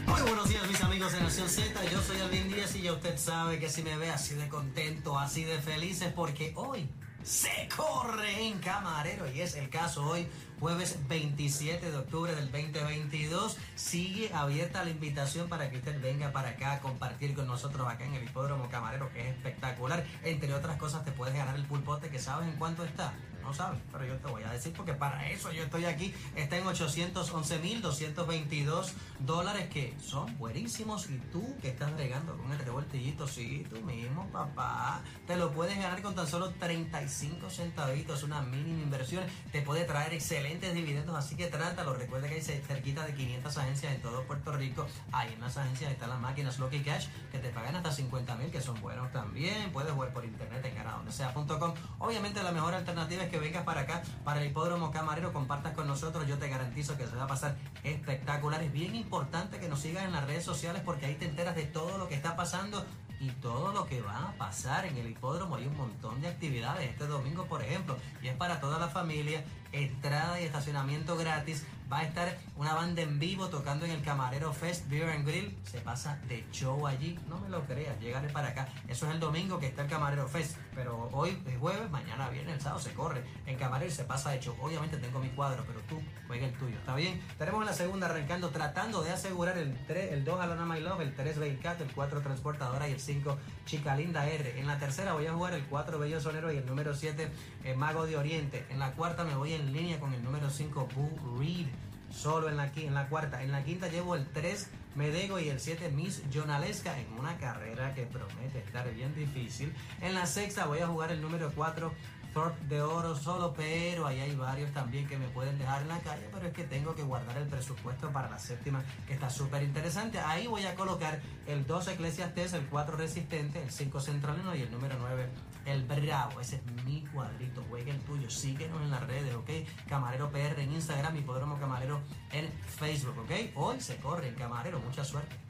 Muy 0.07 0.23
buenos 0.23 0.49
días 0.49 0.69
mis 0.69 0.83
amigos 0.83 1.13
de 1.13 1.21
Nación 1.21 1.49
Z, 1.49 1.85
yo 1.91 2.03
soy 2.03 2.21
Alvin 2.21 2.49
Díaz 2.49 2.75
y 2.77 2.83
ya 2.83 2.93
usted 2.93 3.19
sabe 3.19 3.59
que 3.59 3.69
si 3.69 3.83
me 3.83 3.97
ve 3.97 4.11
así 4.11 4.35
de 4.35 4.49
contento, 4.49 5.19
así 5.19 5.45
de 5.45 5.59
feliz 5.61 6.03
es 6.03 6.13
porque 6.13 6.53
hoy 6.57 6.89
se 7.25 7.69
corre 7.75 8.47
en 8.47 8.59
Camarero 8.59 9.31
y 9.33 9.41
es 9.41 9.55
el 9.55 9.71
caso 9.71 10.05
hoy, 10.05 10.27
jueves 10.65 10.97
27 11.11 11.91
de 11.91 11.99
octubre 11.99 12.35
del 12.35 12.51
2022. 12.51 13.59
Sigue 13.75 14.33
abierta 14.33 14.83
la 14.83 14.89
invitación 14.89 15.51
para 15.51 15.69
que 15.69 15.77
usted 15.77 16.01
venga 16.01 16.33
para 16.33 16.49
acá 16.49 16.73
a 16.73 16.81
compartir 16.81 17.35
con 17.35 17.47
nosotros 17.47 17.87
acá 17.87 18.07
en 18.07 18.15
el 18.15 18.25
Hipódromo 18.25 18.71
Camarero 18.71 19.13
que 19.13 19.21
es 19.21 19.27
espectacular. 19.37 20.07
Entre 20.23 20.55
otras 20.55 20.79
cosas 20.79 21.05
te 21.05 21.13
puedes 21.13 21.35
ganar 21.35 21.57
el 21.57 21.67
pulpote 21.67 22.09
que 22.09 22.19
sabes 22.19 22.49
en 22.49 22.57
cuánto 22.57 22.83
está. 22.83 23.13
no 23.43 23.53
sabes, 23.53 23.79
pero 23.93 24.07
yo 24.07 24.17
te 24.17 24.31
voy 24.31 24.43
a 24.43 24.53
decir 24.53 24.73
porque 24.75 24.95
para 24.95 25.29
eso 25.29 25.53
yo 25.53 25.65
estoy 25.65 25.85
aquí. 25.85 26.15
Está 26.35 26.57
en 26.57 26.65
811.222 26.65 28.87
dólares 29.19 29.69
que 29.69 29.95
son 30.03 30.35
buenísimos 30.39 31.11
y 31.11 31.19
tú 31.31 31.55
que 31.61 31.69
estás 31.69 31.93
regando 31.93 32.39
con 32.39 32.51
el 32.53 32.59
revoltillito, 32.59 33.29
sí, 33.29 33.67
tú 33.69 33.83
mismo, 33.83 34.27
papá, 34.33 35.03
te 35.27 35.37
lo 35.37 35.53
puedes 35.53 35.77
ganar 35.77 36.01
con 36.01 36.15
tan 36.15 36.27
solo 36.27 36.55
35 36.59 37.51
centavitos, 37.51 38.23
una 38.23 38.41
mínima 38.41 38.83
inversión, 38.83 39.25
te 39.53 39.61
puede 39.61 39.85
traer 39.85 40.15
dividendos, 40.61 41.17
así 41.17 41.37
que 41.37 41.47
trátalo. 41.47 41.95
Recuerda 41.95 42.29
que 42.29 42.35
hay 42.35 42.43
cerquita 42.43 43.05
de 43.05 43.15
500 43.15 43.59
agencias 43.59 43.95
en 43.95 44.03
todo 44.03 44.23
Puerto 44.25 44.53
Rico. 44.53 44.87
Ahí 45.13 45.33
en 45.33 45.41
las 45.41 45.57
agencias 45.57 45.91
están 45.91 46.11
las 46.11 46.21
máquinas 46.21 46.59
Lucky 46.59 46.81
Cash 46.81 47.09
que 47.33 47.39
te 47.39 47.51
pagan 47.51 47.77
hasta 47.77 47.93
50 47.93 48.35
mil, 48.37 48.51
que 48.51 48.61
son 48.61 48.81
buenos 48.81 49.11
también. 49.13 49.73
Puedes 49.73 49.93
jugar 49.93 50.13
por 50.13 50.25
internet 50.25 50.65
en 50.65 50.75
ganadondesea.com. 50.75 51.75
Obviamente 51.99 52.43
la 52.43 52.53
mejor 52.53 52.75
alternativa 52.75 53.25
es 53.25 53.31
que 53.31 53.39
vengas 53.39 53.65
para 53.65 53.83
acá, 53.83 54.03
para 54.25 54.41
el 54.41 54.49
hipódromo 54.49 54.91
camarero, 54.91 55.33
compartas 55.33 55.73
con 55.75 55.87
nosotros. 55.87 56.27
Yo 56.27 56.39
te 56.39 56.49
garantizo 56.49 56.97
que 56.97 57.07
se 57.07 57.17
va 57.17 57.25
a 57.25 57.29
pasar 57.29 57.57
espectacular. 57.83 58.63
Es 58.63 58.73
bien 58.73 58.95
importante 58.95 59.59
que 59.59 59.69
nos 59.69 59.81
sigas 59.81 60.05
en 60.05 60.13
las 60.13 60.25
redes 60.25 60.45
sociales 60.45 60.83
porque 60.85 61.07
ahí 61.07 61.15
te 61.15 61.27
enteras 61.27 61.57
de 61.57 61.65
todo 61.65 61.99
lo 61.99 62.09
que 62.09 62.15
está 62.15 62.37
pasando 62.37 62.85
y 63.25 63.31
todo 63.41 63.73
lo 63.73 63.87
que 63.87 64.03
va 64.03 64.29
a 64.29 64.33
pasar 64.33 64.85
en 64.85 64.99
el 64.99 65.11
hipódromo. 65.11 65.57
Hay 65.57 65.67
un 65.67 65.77
montón 65.77 66.21
de 66.21 66.29
actividades 66.29 66.91
este 66.91 67.07
domingo, 67.07 67.47
por 67.47 67.63
ejemplo, 67.63 67.97
y 68.23 68.29
es 68.29 68.37
para 68.37 68.61
toda 68.61 68.79
la 68.79 68.89
familia. 68.89 69.45
Entrada 69.73 70.41
y 70.41 70.45
estacionamiento 70.45 71.17
gratis. 71.17 71.67
Va 71.91 72.01
a 72.01 72.05
estar 72.05 72.37
una 72.57 72.73
banda 72.75 73.03
en 73.03 73.19
vivo 73.19 73.49
tocando 73.49 73.85
en 73.85 73.91
el 73.91 74.03
Camarero 74.03 74.53
Fest 74.53 74.89
Beer 74.89 75.11
and 75.11 75.27
Grill. 75.27 75.57
Se 75.65 75.81
pasa 75.81 76.21
de 76.29 76.45
show 76.53 76.87
allí. 76.87 77.19
No 77.29 77.39
me 77.39 77.49
lo 77.49 77.65
creas, 77.65 77.99
llegaré 78.01 78.29
para 78.29 78.49
acá. 78.49 78.69
Eso 78.87 79.07
es 79.09 79.15
el 79.15 79.21
domingo 79.21 79.59
que 79.59 79.67
está 79.67 79.83
el 79.83 79.89
Camarero 79.89 80.29
Fest. 80.29 80.57
Pero 80.75 81.09
hoy 81.13 81.37
es 81.47 81.59
jueves, 81.59 81.91
mañana 81.91 82.29
viene 82.29 82.53
el 82.53 82.61
sábado, 82.61 82.81
se 82.81 82.93
corre. 82.95 83.25
En 83.47 83.57
Camarero 83.57 83.91
se 83.91 84.05
pasa 84.05 84.31
de 84.31 84.41
show. 84.41 84.57
Obviamente 84.61 84.99
tengo 84.99 85.19
mi 85.19 85.31
cuadro, 85.31 85.65
pero 85.67 85.81
tú 85.89 86.01
juega 86.29 86.47
el 86.47 86.53
tuyo. 86.55 86.77
¿Está 86.79 86.95
bien? 86.95 87.21
Tenemos 87.39 87.61
en 87.61 87.67
la 87.67 87.73
segunda 87.73 88.07
arrancando, 88.07 88.51
tratando 88.51 89.03
de 89.03 89.11
asegurar 89.11 89.59
el 89.59 89.77
3, 89.87 90.13
el 90.13 90.25
2 90.25 90.41
Alona 90.41 90.65
My 90.65 90.81
Love, 90.81 91.01
el 91.01 91.15
3 91.15 91.39
Cat, 91.61 91.81
el 91.81 91.93
4 91.93 92.21
Transportadora 92.21 92.89
y 92.89 92.93
el 92.93 93.01
5 93.01 93.37
Chica 93.67 93.97
Linda 93.97 94.29
R. 94.29 94.61
En 94.61 94.67
la 94.69 94.79
tercera 94.79 95.13
voy 95.13 95.27
a 95.27 95.33
jugar 95.33 95.55
el 95.55 95.65
4 95.65 95.99
Bello 95.99 96.21
Sonero 96.21 96.53
y 96.53 96.59
el 96.59 96.67
número 96.67 96.95
7 96.95 97.31
eh, 97.65 97.75
Mago 97.75 98.07
de 98.07 98.17
Oriente. 98.17 98.65
En 98.71 98.79
la 98.79 98.93
cuarta 98.93 99.25
me 99.25 99.35
voy 99.35 99.55
en 99.55 99.73
línea 99.73 99.99
con 99.99 100.15
el 100.15 100.23
número 100.23 100.51
5 100.51 100.89
Boo 100.95 101.39
Reed 101.39 101.67
solo 102.15 102.49
en 102.49 102.57
la, 102.57 102.71
en 102.75 102.95
la 102.95 103.09
cuarta. 103.09 103.43
En 103.43 103.53
la 103.53 103.65
quinta 103.65 103.89
llevo 103.89 104.15
el 104.15 104.27
3 104.27 104.71
Medego 104.95 105.41
y 105.41 105.49
el 105.49 105.59
7 105.59 105.91
Miss 105.91 106.23
Jonalesca 106.33 106.99
en 106.99 107.13
una 107.19 107.37
carrera 107.37 107.95
que 107.95 108.07
promete 108.07 108.61
estar 108.61 108.89
bien 108.95 109.15
difícil. 109.15 109.75
En 110.01 110.15
la 110.15 110.27
sexta 110.27 110.67
voy 110.67 110.79
a 110.79 110.87
jugar 110.87 111.11
el 111.11 111.21
número 111.21 111.51
4 111.55 111.93
Thorpe 112.33 112.65
de 112.67 112.83
oro 112.83 113.15
solo, 113.15 113.55
pero 113.55 114.09
ahí 114.09 114.19
hay 114.19 114.35
varios 114.35 114.73
también 114.73 115.07
que 115.07 115.17
me 115.17 115.29
pueden 115.29 115.57
dejar 115.57 115.83
en 115.83 115.89
la 115.89 116.01
calle, 116.01 116.29
pero 116.33 116.49
es 116.49 116.53
que 116.53 116.65
tengo 116.65 116.93
que 116.93 117.05
guardar 117.05 117.39
el 117.39 117.47
presupuesto 117.47 118.11
para 118.11 118.29
la 118.29 118.41
séptima, 118.41 118.83
que 119.07 119.15
está 119.15 119.31
súper 119.31 119.63
interesante. 119.63 120.19
Ahí 120.19 120.49
voy 120.49 120.65
a 120.67 120.75
colocar 120.75 121.21
el 121.47 121.65
2 121.65 121.89
Eclesiastes, 121.89 122.53
el 122.55 122.67
4 122.67 122.97
Resistente, 122.97 123.63
el 123.63 123.71
5 123.71 124.01
Centralino 124.01 124.55
y 124.57 124.63
el 124.63 124.71
número 124.73 124.97
9 124.99 125.29
el 125.67 125.85
Bravo. 125.85 126.41
Ese 126.41 126.57
es 126.57 126.85
mi 126.85 127.03
cuadrito, 127.13 127.65
juega 127.69 127.93
el 127.93 128.01
tuyo. 128.01 128.31
Síguenos 128.31 128.81
en 128.83 128.91
las 128.91 129.07
redes, 129.07 129.35
¿ok? 129.35 129.51
Camarero 129.89 130.31
PR 130.31 130.61
en 130.61 130.73
Instagram 130.73 131.17
y 131.17 131.21
Podromo 131.21 131.59
Camarero 131.59 132.01
en 132.33 132.51
Facebook, 132.67 133.19
¿ok? 133.19 133.57
Hoy 133.57 133.81
se 133.81 133.97
corre 133.97 134.35
Camarero, 134.35 134.81
mucha 134.81 135.05
suerte. 135.05 135.44